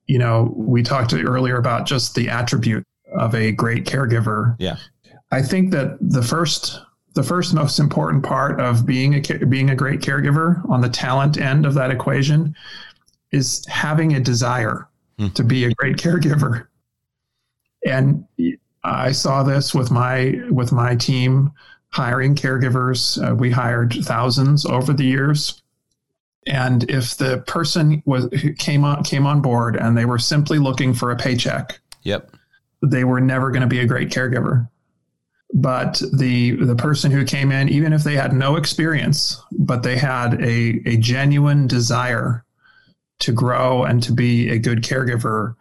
You 0.07 0.19
know, 0.19 0.53
we 0.57 0.83
talked 0.83 1.13
earlier 1.15 1.57
about 1.57 1.87
just 1.87 2.15
the 2.15 2.29
attribute 2.29 2.85
of 3.17 3.35
a 3.35 3.53
great 3.53 3.85
caregiver. 3.85 4.57
Yeah. 4.59 4.77
I 5.31 5.43
think 5.43 5.71
that 5.71 5.99
the 6.01 6.23
first 6.23 6.81
the 7.15 7.23
first 7.23 7.55
most 7.55 7.79
important 7.79 8.25
part 8.25 8.61
of 8.61 8.87
being 8.87 9.15
a 9.15 9.47
being 9.47 9.71
a 9.71 9.77
great 9.77 10.01
caregiver 10.01 10.69
on 10.69 10.81
the 10.81 10.89
talent 10.89 11.39
end 11.39 11.67
of 11.67 11.75
that 11.75 11.91
equation 11.91 12.55
is 13.33 13.65
having 13.67 14.15
a 14.15 14.21
desire 14.21 14.89
hmm. 15.21 15.29
to 15.35 15.45
be 15.45 15.65
a 15.65 15.75
great 15.75 15.97
caregiver. 15.97 16.67
And 17.87 18.25
I 18.83 19.13
saw 19.13 19.43
this 19.43 19.75
with 19.75 19.91
my 19.91 20.41
with 20.51 20.73
my 20.73 20.97
team 20.97 21.53
hiring 21.91 22.35
caregivers. 22.35 23.23
Uh, 23.23 23.35
we 23.35 23.51
hired 23.51 23.93
thousands 24.03 24.65
over 24.65 24.93
the 24.93 25.05
years. 25.05 25.63
And 26.47 26.89
if 26.91 27.17
the 27.17 27.45
person 27.47 28.03
was 28.07 28.29
came 28.59 28.85
on 28.85 29.05
came 29.05 29.27
on 29.27 29.43
board 29.43 29.77
and 29.77 29.97
they 29.97 30.05
were 30.05 30.19
simply 30.19 30.59
looking 30.59 30.95
for 30.95 31.11
a 31.11 31.17
paycheck, 31.17 31.81
yep, 32.03 32.31
they 32.83 33.05
were 33.05 33.21
never 33.21 33.51
going 33.51 33.63
to 33.63 33.69
be 33.69 33.81
a 33.81 33.87
great 33.87 34.11
caregiver 34.11 34.69
but 35.53 36.01
the 36.13 36.53
the 36.65 36.77
person 36.77 37.11
who 37.11 37.25
came 37.25 37.51
in 37.51 37.69
even 37.69 37.93
if 37.93 38.05
they 38.05 38.15
had 38.15 38.33
no 38.33 38.57
experience 38.57 39.43
but 39.59 39.83
they 39.83 39.97
had 39.97 40.41
a, 40.43 40.81
a 40.87 40.97
genuine 40.99 41.67
desire 41.67 42.45
to 43.21 43.33
grow 43.33 43.85
and 43.85 44.03
to 44.03 44.13
be 44.13 44.51
a 44.51 44.59
good 44.59 44.83
caregiver 44.83 45.55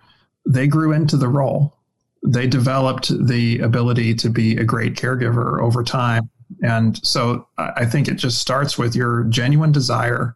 they 0.49 0.67
grew 0.67 0.91
into 0.91 1.15
the 1.15 1.27
role. 1.27 1.77
They 2.25 2.47
developed 2.47 3.11
the 3.27 3.59
ability 3.59 4.15
to 4.15 4.29
be 4.29 4.57
a 4.57 4.63
great 4.63 4.95
caregiver 4.95 5.61
over 5.61 5.83
time. 5.83 6.29
And 6.63 6.97
so 7.05 7.47
i 7.59 7.85
think 7.85 8.07
it 8.07 8.15
just 8.15 8.39
starts 8.39 8.77
with 8.77 8.95
your 8.95 9.23
genuine 9.25 9.71
desire. 9.71 10.35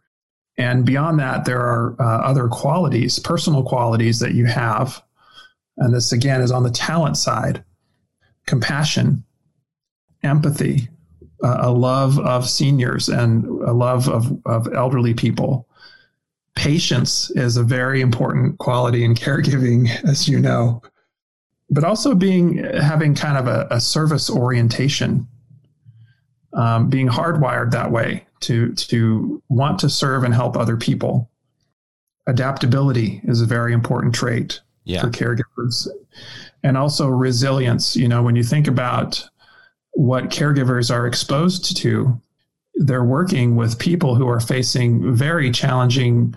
And 0.56 0.86
beyond 0.86 1.18
that 1.18 1.44
there 1.44 1.60
are 1.60 1.96
uh, 1.98 2.20
other 2.22 2.46
qualities 2.48 3.18
personal 3.18 3.64
qualities 3.64 4.20
that 4.20 4.34
you 4.34 4.46
have. 4.46 5.02
And 5.78 5.92
this 5.92 6.12
again 6.12 6.40
is 6.40 6.52
on 6.52 6.62
the 6.62 6.70
talent 6.70 7.16
side. 7.16 7.64
Compassion 8.46 9.24
empathy, 10.22 10.88
uh, 11.42 11.58
a 11.60 11.72
love 11.72 12.18
of 12.20 12.48
seniors, 12.48 13.08
and 13.08 13.44
a 13.62 13.72
love 13.72 14.08
of, 14.08 14.32
of 14.46 14.72
elderly 14.72 15.12
people. 15.12 15.68
Patience 16.56 17.30
is 17.32 17.56
a 17.56 17.62
very 17.62 18.00
important 18.00 18.58
quality 18.58 19.04
in 19.04 19.14
caregiving, 19.14 19.88
as 20.04 20.28
you 20.28 20.38
know, 20.38 20.82
but 21.70 21.84
also 21.84 22.14
being 22.14 22.58
having 22.58 23.14
kind 23.14 23.36
of 23.36 23.46
a, 23.46 23.66
a 23.70 23.80
service 23.80 24.30
orientation, 24.30 25.26
um, 26.52 26.88
being 26.88 27.08
hardwired 27.08 27.72
that 27.72 27.90
way 27.90 28.24
to 28.40 28.72
to 28.74 29.42
want 29.48 29.78
to 29.80 29.90
serve 29.90 30.22
and 30.22 30.34
help 30.34 30.56
other 30.56 30.76
people. 30.76 31.30
Adaptability 32.26 33.20
is 33.24 33.40
a 33.40 33.46
very 33.46 33.72
important 33.72 34.14
trait 34.14 34.60
yeah. 34.84 35.00
for 35.00 35.08
caregivers, 35.08 35.88
and 36.62 36.76
also 36.76 37.08
resilience. 37.08 37.96
You 37.96 38.08
know, 38.08 38.22
when 38.22 38.36
you 38.36 38.44
think 38.44 38.68
about 38.68 39.28
what 39.92 40.30
caregivers 40.30 40.94
are 40.94 41.06
exposed 41.06 41.76
to, 41.78 42.20
they're 42.76 43.04
working 43.04 43.56
with 43.56 43.78
people 43.78 44.14
who 44.14 44.28
are 44.28 44.40
facing 44.40 45.14
very 45.14 45.50
challenging 45.50 46.34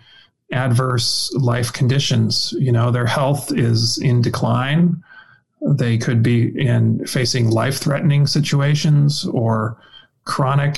adverse 0.52 1.34
life 1.34 1.73
conditions. 1.73 2.54
You 2.58 2.71
know, 2.71 2.91
their 2.91 3.06
health 3.06 3.52
is 3.52 3.97
in 3.97 4.21
decline. 4.21 5.04
They 5.62 5.97
could 5.97 6.21
be 6.21 6.60
in 6.60 7.06
facing 7.06 7.50
life 7.50 7.78
threatening 7.78 8.28
situations 8.28 9.26
or 9.26 9.82
chronic 10.26 10.78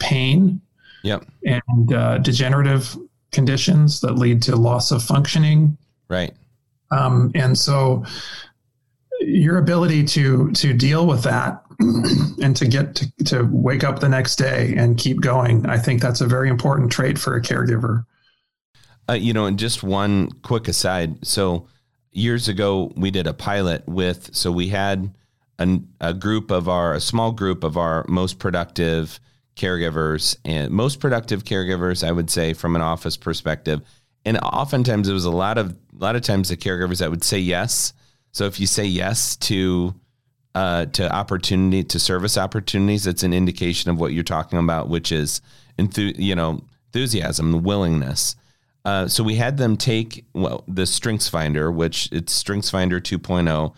pain 0.00 0.60
yep. 1.02 1.24
and 1.44 1.92
uh, 1.92 2.18
degenerative 2.18 2.96
conditions 3.32 4.00
that 4.00 4.12
lead 4.12 4.42
to 4.42 4.56
loss 4.56 4.90
of 4.90 5.02
functioning. 5.02 5.76
Right. 6.08 6.34
Um, 6.90 7.32
and 7.34 7.58
so 7.58 8.04
your 9.34 9.58
ability 9.58 10.04
to 10.04 10.50
to 10.52 10.72
deal 10.72 11.06
with 11.06 11.22
that 11.24 11.60
and 12.40 12.56
to 12.56 12.66
get 12.66 12.94
to, 12.94 13.12
to 13.24 13.42
wake 13.50 13.82
up 13.82 13.98
the 13.98 14.08
next 14.08 14.36
day 14.36 14.74
and 14.76 14.96
keep 14.96 15.20
going 15.20 15.66
i 15.66 15.76
think 15.76 16.00
that's 16.00 16.20
a 16.20 16.26
very 16.26 16.48
important 16.48 16.90
trait 16.90 17.18
for 17.18 17.34
a 17.34 17.42
caregiver. 17.42 18.04
Uh, 19.08 19.14
you 19.14 19.32
know 19.32 19.46
and 19.46 19.58
just 19.58 19.82
one 19.82 20.30
quick 20.42 20.68
aside. 20.68 21.26
So 21.26 21.66
years 22.12 22.48
ago 22.48 22.92
we 22.96 23.10
did 23.10 23.26
a 23.26 23.34
pilot 23.34 23.86
with 23.88 24.34
so 24.34 24.52
we 24.52 24.68
had 24.68 25.12
a, 25.58 25.80
a 26.00 26.14
group 26.14 26.50
of 26.52 26.68
our 26.68 26.94
a 26.94 27.00
small 27.00 27.32
group 27.32 27.64
of 27.64 27.76
our 27.76 28.04
most 28.08 28.38
productive 28.38 29.18
caregivers 29.56 30.36
and 30.44 30.72
most 30.72 31.00
productive 31.00 31.44
caregivers 31.44 32.06
i 32.06 32.10
would 32.10 32.30
say 32.30 32.54
from 32.54 32.76
an 32.76 32.82
office 32.82 33.16
perspective. 33.16 33.80
And 34.24 34.38
oftentimes 34.38 35.08
it 35.08 35.12
was 35.12 35.26
a 35.26 35.30
lot 35.30 35.58
of 35.58 35.72
a 35.72 35.98
lot 35.98 36.14
of 36.14 36.22
times 36.22 36.50
the 36.50 36.56
caregivers 36.56 37.00
that 37.00 37.10
would 37.10 37.24
say 37.24 37.38
yes 37.38 37.92
so 38.34 38.46
if 38.46 38.58
you 38.58 38.66
say 38.66 38.84
yes 38.84 39.36
to 39.36 39.94
uh, 40.56 40.86
to 40.86 41.12
opportunity 41.12 41.84
to 41.84 42.00
service 42.00 42.36
opportunities, 42.36 43.06
it's 43.06 43.22
an 43.22 43.32
indication 43.32 43.92
of 43.92 43.98
what 43.98 44.12
you're 44.12 44.24
talking 44.24 44.58
about, 44.58 44.88
which 44.88 45.12
is 45.12 45.40
enthu- 45.78 46.18
you 46.18 46.34
know 46.34 46.60
enthusiasm, 46.88 47.52
the 47.52 47.58
willingness. 47.58 48.34
Uh, 48.84 49.06
so 49.06 49.22
we 49.22 49.36
had 49.36 49.56
them 49.56 49.76
take 49.76 50.24
well 50.34 50.64
the 50.66 50.84
Strengths 50.84 51.28
Finder, 51.28 51.70
which 51.70 52.08
it's 52.10 52.32
Strengths 52.32 52.70
Finder 52.70 53.00
2.0, 53.00 53.72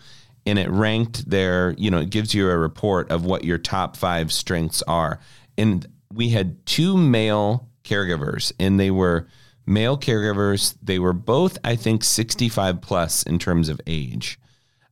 and 0.47 0.57
it 0.57 0.71
ranked 0.71 1.29
their 1.29 1.75
you 1.77 1.91
know 1.91 1.99
it 1.99 2.09
gives 2.09 2.33
you 2.33 2.49
a 2.49 2.57
report 2.57 3.11
of 3.11 3.23
what 3.23 3.43
your 3.43 3.59
top 3.59 3.95
five 3.95 4.31
strengths 4.31 4.81
are, 4.87 5.19
and 5.55 5.85
we 6.11 6.29
had 6.29 6.65
two 6.65 6.97
male 6.97 7.69
caregivers, 7.83 8.51
and 8.59 8.79
they 8.79 8.89
were 8.89 9.27
male 9.67 9.99
caregivers. 9.99 10.75
They 10.81 10.97
were 10.97 11.13
both 11.13 11.59
I 11.63 11.75
think 11.75 12.03
65 12.03 12.81
plus 12.81 13.21
in 13.21 13.37
terms 13.37 13.69
of 13.69 13.79
age. 13.85 14.39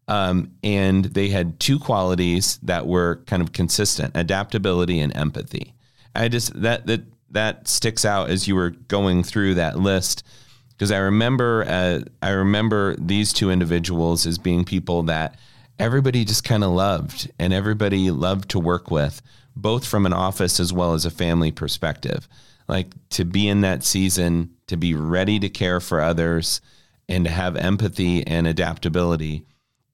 Um, 0.07 0.51
and 0.63 1.05
they 1.05 1.29
had 1.29 1.59
two 1.59 1.79
qualities 1.79 2.59
that 2.63 2.85
were 2.85 3.21
kind 3.25 3.41
of 3.41 3.53
consistent: 3.53 4.15
adaptability 4.15 4.99
and 4.99 5.15
empathy. 5.15 5.73
I 6.15 6.27
just 6.27 6.59
that 6.61 6.85
that 6.87 7.01
that 7.31 7.67
sticks 7.67 8.05
out 8.05 8.29
as 8.29 8.47
you 8.47 8.55
were 8.55 8.69
going 8.69 9.23
through 9.23 9.55
that 9.55 9.79
list 9.79 10.23
because 10.69 10.91
I 10.91 10.97
remember 10.97 11.65
uh, 11.67 12.01
I 12.21 12.29
remember 12.31 12.95
these 12.97 13.33
two 13.33 13.49
individuals 13.49 14.25
as 14.25 14.37
being 14.37 14.65
people 14.65 15.03
that 15.03 15.37
everybody 15.79 16.25
just 16.25 16.43
kind 16.43 16.63
of 16.63 16.71
loved 16.71 17.31
and 17.39 17.53
everybody 17.53 18.11
loved 18.11 18.49
to 18.51 18.59
work 18.59 18.91
with, 18.91 19.21
both 19.55 19.85
from 19.85 20.05
an 20.05 20.13
office 20.13 20.59
as 20.59 20.73
well 20.73 20.93
as 20.93 21.05
a 21.05 21.11
family 21.11 21.51
perspective. 21.51 22.27
Like 22.67 22.93
to 23.11 23.25
be 23.25 23.47
in 23.47 23.61
that 23.61 23.83
season, 23.83 24.55
to 24.67 24.77
be 24.77 24.95
ready 24.95 25.39
to 25.39 25.49
care 25.49 25.79
for 25.79 26.01
others, 26.01 26.61
and 27.07 27.25
to 27.25 27.31
have 27.31 27.55
empathy 27.55 28.25
and 28.25 28.47
adaptability 28.47 29.45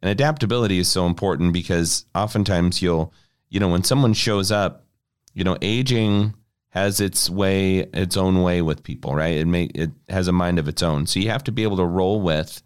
and 0.01 0.09
adaptability 0.09 0.79
is 0.79 0.87
so 0.87 1.05
important 1.05 1.53
because 1.53 2.05
oftentimes 2.15 2.81
you'll, 2.81 3.13
you 3.49 3.59
know, 3.59 3.69
when 3.69 3.83
someone 3.83 4.13
shows 4.13 4.51
up, 4.51 4.85
you 5.33 5.43
know, 5.43 5.57
aging 5.61 6.33
has 6.69 6.99
its 6.99 7.29
way, 7.29 7.79
its 7.93 8.15
own 8.17 8.41
way 8.41 8.61
with 8.61 8.83
people, 8.83 9.13
right? 9.13 9.37
It 9.37 9.45
may, 9.45 9.63
it 9.75 9.91
has 10.09 10.27
a 10.27 10.31
mind 10.31 10.57
of 10.57 10.67
its 10.67 10.81
own. 10.81 11.05
So 11.05 11.19
you 11.19 11.29
have 11.29 11.43
to 11.45 11.51
be 11.51 11.63
able 11.63 11.77
to 11.77 11.85
roll 11.85 12.21
with 12.21 12.61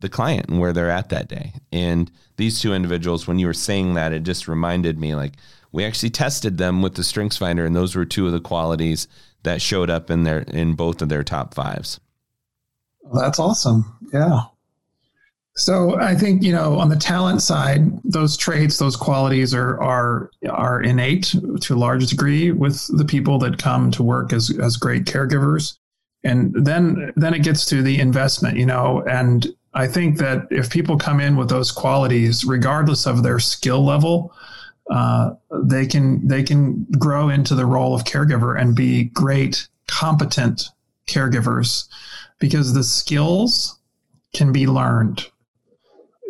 the 0.00 0.08
client 0.08 0.48
and 0.48 0.60
where 0.60 0.72
they're 0.72 0.90
at 0.90 1.08
that 1.08 1.28
day. 1.28 1.54
And 1.72 2.10
these 2.36 2.60
two 2.60 2.74
individuals, 2.74 3.26
when 3.26 3.38
you 3.38 3.46
were 3.46 3.54
saying 3.54 3.94
that, 3.94 4.12
it 4.12 4.24
just 4.24 4.46
reminded 4.46 4.98
me 4.98 5.14
like 5.14 5.32
we 5.72 5.84
actually 5.84 6.10
tested 6.10 6.58
them 6.58 6.82
with 6.82 6.94
the 6.94 7.04
Strengths 7.04 7.36
Finder, 7.36 7.64
and 7.64 7.74
those 7.74 7.94
were 7.94 8.04
two 8.04 8.26
of 8.26 8.32
the 8.32 8.40
qualities 8.40 9.08
that 9.42 9.60
showed 9.60 9.90
up 9.90 10.10
in 10.10 10.24
their 10.24 10.38
in 10.40 10.74
both 10.74 11.02
of 11.02 11.08
their 11.08 11.22
top 11.22 11.54
fives. 11.54 12.00
That's 13.12 13.38
awesome. 13.38 13.96
Yeah. 14.12 14.42
So 15.58 15.98
I 15.98 16.14
think 16.14 16.42
you 16.42 16.52
know 16.52 16.78
on 16.78 16.90
the 16.90 16.96
talent 16.96 17.40
side, 17.40 17.90
those 18.04 18.36
traits, 18.36 18.78
those 18.78 18.94
qualities 18.94 19.54
are 19.54 19.82
are 19.82 20.30
are 20.50 20.82
innate 20.82 21.34
to 21.62 21.74
a 21.74 21.76
large 21.76 22.06
degree 22.08 22.52
with 22.52 22.86
the 22.98 23.06
people 23.06 23.38
that 23.38 23.56
come 23.58 23.90
to 23.92 24.02
work 24.02 24.34
as 24.34 24.50
as 24.58 24.76
great 24.76 25.06
caregivers, 25.06 25.78
and 26.22 26.54
then 26.54 27.10
then 27.16 27.32
it 27.32 27.42
gets 27.42 27.64
to 27.66 27.82
the 27.82 27.98
investment, 27.98 28.58
you 28.58 28.66
know. 28.66 29.02
And 29.08 29.46
I 29.72 29.86
think 29.86 30.18
that 30.18 30.46
if 30.50 30.68
people 30.68 30.98
come 30.98 31.20
in 31.20 31.36
with 31.36 31.48
those 31.48 31.72
qualities, 31.72 32.44
regardless 32.44 33.06
of 33.06 33.22
their 33.22 33.38
skill 33.38 33.82
level, 33.82 34.34
uh, 34.90 35.30
they 35.64 35.86
can 35.86 36.28
they 36.28 36.42
can 36.42 36.84
grow 36.98 37.30
into 37.30 37.54
the 37.54 37.64
role 37.64 37.94
of 37.94 38.04
caregiver 38.04 38.60
and 38.60 38.76
be 38.76 39.04
great, 39.04 39.68
competent 39.88 40.68
caregivers, 41.06 41.88
because 42.40 42.74
the 42.74 42.84
skills 42.84 43.78
can 44.34 44.52
be 44.52 44.66
learned 44.66 45.30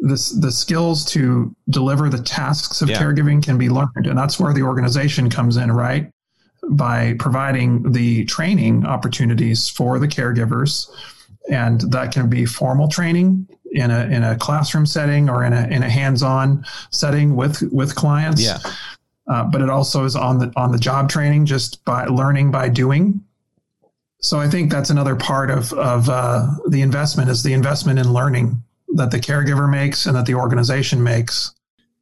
the, 0.03 0.39
the 0.41 0.53
skills 0.53 1.05
to 1.07 1.55
deliver 1.69 2.09
the 2.09 2.23
tasks 2.23 2.83
of 2.83 2.91
yeah. 2.91 3.01
caregiving 3.01 3.43
can 3.43 3.59
be 3.59 3.69
learned. 3.69 4.07
And 4.07 4.19
that's 4.19 4.39
where 4.39 4.53
the 4.53 4.63
organization 4.63 5.31
comes 5.31 5.57
in, 5.57 5.73
right? 5.73 6.11
By 6.69 7.15
providing 7.19 7.93
the 7.93 8.25
training 8.27 8.85
opportunities 8.87 9.69
for 9.69 9.99
the 9.99 10.09
caregivers 10.09 10.89
And 11.49 11.81
that 11.93 12.13
can 12.13 12.29
be 12.29 12.45
formal 12.45 12.89
training 12.89 13.49
in 13.73 13.91
a, 13.91 14.05
in 14.07 14.23
a 14.23 14.37
classroom 14.37 14.87
setting 14.87 15.29
or 15.29 15.45
in 15.45 15.53
a, 15.53 15.67
in 15.69 15.83
a 15.83 15.89
hands-on 15.89 16.65
setting 16.91 17.37
with, 17.37 17.63
with 17.73 17.95
clients. 17.95 18.43
Yeah. 18.43 18.59
Uh, 19.29 19.45
but 19.45 19.61
it 19.61 19.69
also 19.69 20.05
is 20.05 20.15
on 20.15 20.39
the 20.39 20.53
on 20.55 20.71
the 20.71 20.79
job 20.79 21.09
training, 21.09 21.47
just 21.47 21.85
by 21.85 22.05
learning 22.07 22.53
by 22.53 22.69
doing. 22.69 23.21
So 24.21 24.39
I 24.39 24.49
think 24.49 24.71
that's 24.71 24.91
another 24.91 25.17
part 25.17 25.51
of 25.51 25.73
of 25.73 26.09
uh, 26.09 26.47
the 26.69 26.81
investment 26.81 27.29
is 27.29 27.43
the 27.43 27.53
investment 27.53 27.99
in 27.99 28.13
learning 28.13 28.63
that 28.97 29.11
the 29.11 29.19
caregiver 29.19 29.71
makes 29.71 30.07
and 30.07 30.17
that 30.17 30.27
the 30.27 30.35
organization 30.35 31.03
makes. 31.03 31.55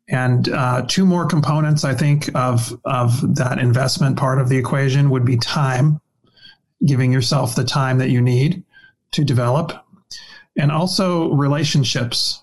And 0.08 0.48
uh, 0.50 0.84
two 0.86 1.06
more 1.06 1.26
components, 1.26 1.84
I 1.84 1.94
think, 1.94 2.34
of 2.34 2.78
of 2.84 3.36
that 3.36 3.58
investment 3.58 4.18
part 4.18 4.38
of 4.38 4.48
the 4.48 4.58
equation 4.58 5.08
would 5.10 5.24
be 5.24 5.38
time, 5.38 6.00
giving 6.84 7.10
yourself 7.10 7.54
the 7.54 7.64
time 7.64 7.98
that 7.98 8.10
you 8.10 8.20
need 8.20 8.62
to 9.12 9.24
develop, 9.24 9.72
and 10.58 10.70
also 10.70 11.32
relationships. 11.32 12.42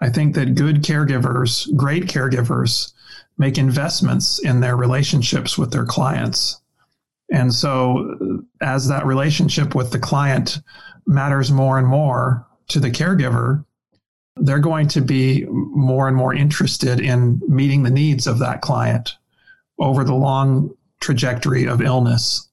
I 0.00 0.10
think 0.10 0.34
that 0.34 0.54
good 0.54 0.82
caregivers, 0.82 1.74
great 1.74 2.04
caregivers, 2.04 2.92
make 3.38 3.56
investments 3.56 4.38
in 4.38 4.60
their 4.60 4.76
relationships 4.76 5.56
with 5.56 5.72
their 5.72 5.86
clients. 5.86 6.60
And 7.32 7.52
so, 7.52 8.44
as 8.60 8.88
that 8.88 9.06
relationship 9.06 9.74
with 9.74 9.92
the 9.92 9.98
client 9.98 10.60
matters 11.06 11.50
more 11.50 11.78
and 11.78 11.86
more 11.86 12.45
to 12.68 12.80
the 12.80 12.90
caregiver, 12.90 13.64
they're 14.36 14.58
going 14.58 14.88
to 14.88 15.00
be 15.00 15.46
more 15.48 16.08
and 16.08 16.16
more 16.16 16.34
interested 16.34 17.00
in 17.00 17.40
meeting 17.48 17.82
the 17.82 17.90
needs 17.90 18.26
of 18.26 18.38
that 18.40 18.60
client 18.60 19.16
over 19.78 20.04
the 20.04 20.14
long 20.14 20.74
trajectory 21.00 21.66
of 21.66 21.80
illness. 21.80 22.48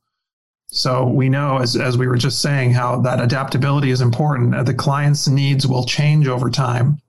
So 0.68 1.08
we 1.08 1.30
know, 1.30 1.58
as, 1.58 1.76
as 1.76 1.98
we 1.98 2.08
were 2.08 2.18
just 2.18 2.42
saying, 2.42 2.74
how 2.74 3.00
that 3.02 3.22
adaptability 3.22 3.92
is 3.92 4.02
important. 4.02 4.56
Uh, 4.56 4.64
the 4.64 4.74
client's 4.74 5.28
needs 5.28 5.68
will 5.68 5.86
change 5.86 6.28
over 6.28 6.50
time. 6.50 7.00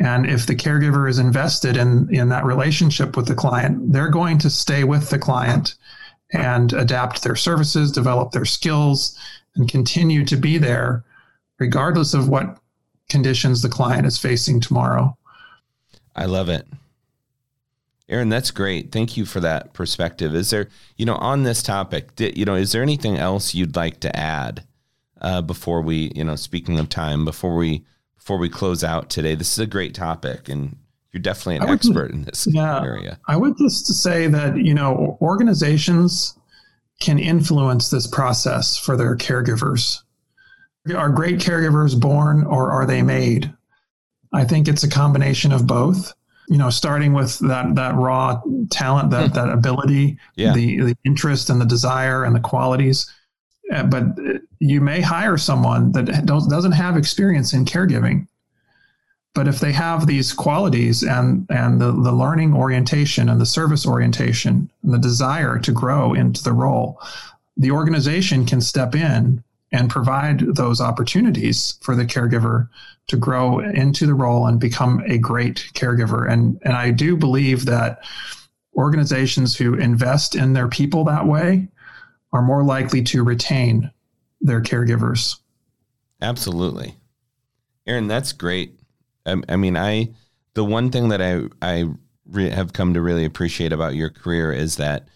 And 0.00 0.26
if 0.26 0.46
the 0.46 0.56
caregiver 0.56 1.08
is 1.08 1.18
invested 1.18 1.76
in, 1.76 2.12
in 2.12 2.28
that 2.30 2.44
relationship 2.44 3.16
with 3.16 3.26
the 3.26 3.34
client, 3.34 3.92
they're 3.92 4.10
going 4.10 4.38
to 4.38 4.50
stay 4.50 4.84
with 4.84 5.10
the 5.10 5.18
client 5.18 5.74
and 6.32 6.72
adapt 6.72 7.22
their 7.22 7.36
services, 7.36 7.92
develop 7.92 8.32
their 8.32 8.44
skills, 8.44 9.18
and 9.54 9.68
continue 9.68 10.24
to 10.24 10.36
be 10.36 10.58
there 10.58 11.04
regardless 11.58 12.14
of 12.14 12.28
what 12.28 12.58
conditions 13.08 13.62
the 13.62 13.68
client 13.68 14.06
is 14.06 14.18
facing 14.18 14.60
tomorrow. 14.60 15.16
I 16.14 16.26
love 16.26 16.48
it. 16.48 16.66
Aaron, 18.08 18.30
that's 18.30 18.50
great. 18.50 18.90
Thank 18.90 19.16
you 19.16 19.26
for 19.26 19.40
that 19.40 19.74
perspective. 19.74 20.34
Is 20.34 20.50
there, 20.50 20.68
you 20.96 21.04
know, 21.04 21.16
on 21.16 21.42
this 21.42 21.62
topic, 21.62 22.10
you 22.18 22.44
know, 22.44 22.54
is 22.54 22.72
there 22.72 22.82
anything 22.82 23.16
else 23.16 23.54
you'd 23.54 23.76
like 23.76 24.00
to 24.00 24.16
add 24.16 24.64
uh, 25.20 25.42
before 25.42 25.82
we, 25.82 26.12
you 26.14 26.24
know, 26.24 26.36
speaking 26.36 26.78
of 26.78 26.88
time, 26.88 27.24
before 27.24 27.54
we 27.54 27.84
before 28.28 28.36
we 28.38 28.50
close 28.50 28.84
out 28.84 29.08
today. 29.08 29.34
This 29.34 29.52
is 29.52 29.58
a 29.58 29.66
great 29.66 29.94
topic, 29.94 30.50
and 30.50 30.76
you're 31.12 31.22
definitely 31.22 31.66
an 31.66 31.72
expert 31.74 32.10
in 32.10 32.24
this 32.24 32.46
yeah, 32.50 32.82
area. 32.82 33.18
I 33.26 33.38
would 33.38 33.56
just 33.56 33.86
say 34.02 34.26
that 34.26 34.58
you 34.58 34.74
know 34.74 35.16
organizations 35.22 36.36
can 37.00 37.18
influence 37.18 37.88
this 37.88 38.06
process 38.06 38.76
for 38.76 38.98
their 38.98 39.16
caregivers. 39.16 40.02
Are 40.96 41.10
great 41.10 41.38
caregivers 41.38 41.98
born 41.98 42.44
or 42.44 42.70
are 42.70 42.86
they 42.86 43.02
made? 43.02 43.52
I 44.32 44.44
think 44.44 44.68
it's 44.68 44.84
a 44.84 44.88
combination 44.88 45.52
of 45.52 45.66
both. 45.66 46.12
You 46.48 46.56
know, 46.56 46.70
starting 46.70 47.12
with 47.12 47.38
that 47.40 47.74
that 47.74 47.94
raw 47.94 48.40
talent, 48.70 49.10
that 49.10 49.34
that 49.34 49.50
ability, 49.50 50.18
yeah. 50.34 50.54
the 50.54 50.80
the 50.80 50.96
interest 51.04 51.50
and 51.50 51.60
the 51.60 51.66
desire 51.66 52.24
and 52.24 52.34
the 52.34 52.40
qualities 52.40 53.12
uh, 53.72 53.82
but 53.84 54.04
you 54.60 54.80
may 54.80 55.00
hire 55.00 55.36
someone 55.36 55.92
that 55.92 56.26
doesn't 56.26 56.72
have 56.72 56.96
experience 56.96 57.52
in 57.52 57.64
caregiving. 57.64 58.26
But 59.34 59.46
if 59.46 59.60
they 59.60 59.72
have 59.72 60.06
these 60.06 60.32
qualities 60.32 61.02
and, 61.02 61.46
and 61.50 61.80
the, 61.80 61.92
the 61.92 62.12
learning 62.12 62.54
orientation 62.54 63.28
and 63.28 63.40
the 63.40 63.46
service 63.46 63.86
orientation 63.86 64.70
and 64.82 64.92
the 64.92 64.98
desire 64.98 65.58
to 65.60 65.72
grow 65.72 66.14
into 66.14 66.42
the 66.42 66.52
role, 66.52 67.00
the 67.56 67.70
organization 67.70 68.46
can 68.46 68.60
step 68.60 68.94
in 68.94 69.44
and 69.72 69.90
provide 69.90 70.40
those 70.56 70.80
opportunities 70.80 71.78
for 71.82 71.94
the 71.94 72.06
caregiver 72.06 72.68
to 73.08 73.16
grow 73.16 73.60
into 73.60 74.06
the 74.06 74.14
role 74.14 74.46
and 74.46 74.60
become 74.60 75.02
a 75.06 75.18
great 75.18 75.70
caregiver. 75.74 76.30
And, 76.30 76.58
and 76.64 76.74
I 76.74 76.90
do 76.90 77.16
believe 77.16 77.66
that 77.66 78.04
organizations 78.74 79.56
who 79.56 79.74
invest 79.74 80.34
in 80.34 80.52
their 80.52 80.68
people 80.68 81.04
that 81.04 81.26
way 81.26 81.68
are 82.32 82.42
more 82.42 82.62
likely 82.62 83.02
to 83.02 83.24
retain 83.24 83.90
their 84.40 84.62
caregivers. 84.62 85.38
Absolutely. 86.20 86.94
Aaron, 87.86 88.08
that's 88.08 88.32
great. 88.32 88.78
I, 89.26 89.36
I 89.48 89.56
mean, 89.56 89.76
I, 89.76 90.10
the 90.54 90.64
one 90.64 90.90
thing 90.90 91.08
that 91.08 91.22
I, 91.22 91.44
I 91.62 91.86
re- 92.26 92.50
have 92.50 92.72
come 92.72 92.94
to 92.94 93.00
really 93.00 93.24
appreciate 93.24 93.72
about 93.72 93.94
your 93.94 94.10
career 94.10 94.52
is 94.52 94.76
that 94.76 95.08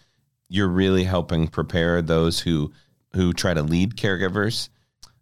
you're 0.49 0.67
really 0.67 1.03
helping 1.03 1.47
prepare 1.47 2.01
those 2.01 2.41
who, 2.41 2.71
who 3.15 3.33
try 3.33 3.53
to 3.53 3.63
lead 3.63 3.95
caregivers 3.95 4.69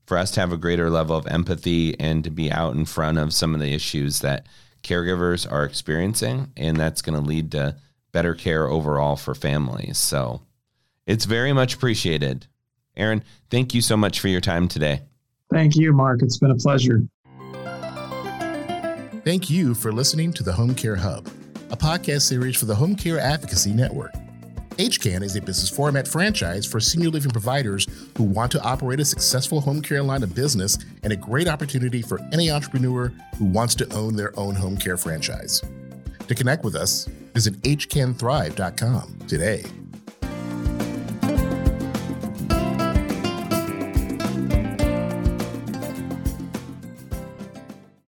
for 0.06 0.17
us 0.17 0.32
to 0.32 0.39
have 0.39 0.51
a 0.51 0.58
greater 0.58 0.89
level 0.89 1.15
of 1.15 1.27
empathy 1.27 1.99
and 1.99 2.23
to 2.23 2.30
be 2.30 2.51
out 2.51 2.75
in 2.75 2.86
front 2.86 3.17
of 3.17 3.34
some 3.34 3.54
of 3.54 3.62
the 3.62 3.73
issues 3.73 4.19
that 4.19 4.45
caregivers 4.84 5.49
are 5.49 5.63
experiencing. 5.63 6.51
And 6.58 6.77
that's 6.77 7.01
going 7.01 7.21
to 7.21 7.25
lead 7.25 7.51
to 7.51 7.75
better 8.12 8.34
care 8.34 8.67
overall 8.67 9.15
for 9.15 9.34
families. 9.36 9.97
So, 9.97 10.41
it's 11.08 11.25
very 11.25 11.54
much 11.54 11.75
appreciated. 11.75 12.47
Aaron, 12.95 13.23
thank 13.49 13.73
you 13.73 13.82
so 13.82 13.97
much 13.97 14.19
for 14.19 14.27
your 14.27 14.41
time 14.41 14.67
today. 14.67 15.01
Thank 15.51 15.75
you, 15.75 15.93
Mark. 15.93 16.21
It's 16.21 16.38
been 16.38 16.51
a 16.51 16.56
pleasure. 16.56 17.01
Thank 19.23 19.49
you 19.49 19.73
for 19.73 19.91
listening 19.91 20.34
to 20.34 20.43
the 20.43 20.54
Home 20.54 20.73
Care 20.73 20.95
Hub, 20.95 21.30
a 21.69 21.77
podcast 21.77 22.21
series 22.21 22.58
for 22.58 22.65
the 22.65 22.75
Home 22.75 22.95
Care 22.95 23.19
Advocacy 23.19 23.73
Network. 23.73 24.13
HCAN 24.81 25.21
is 25.21 25.35
a 25.35 25.41
business 25.41 25.69
format 25.69 26.07
franchise 26.07 26.65
for 26.65 26.79
senior 26.79 27.09
living 27.09 27.29
providers 27.29 27.85
who 28.17 28.23
want 28.23 28.51
to 28.51 28.61
operate 28.63 28.99
a 28.99 29.05
successful 29.05 29.61
home 29.61 29.79
care 29.79 30.01
line 30.01 30.23
of 30.23 30.33
business 30.33 30.75
and 31.03 31.13
a 31.13 31.15
great 31.15 31.47
opportunity 31.47 32.01
for 32.01 32.19
any 32.33 32.49
entrepreneur 32.49 33.09
who 33.37 33.45
wants 33.45 33.75
to 33.75 33.87
own 33.93 34.15
their 34.15 34.37
own 34.39 34.55
home 34.55 34.75
care 34.75 34.97
franchise. 34.97 35.61
To 36.27 36.33
connect 36.33 36.63
with 36.63 36.73
us, 36.73 37.05
visit 37.35 37.61
hcanthrive.com 37.61 39.19
today. 39.27 39.65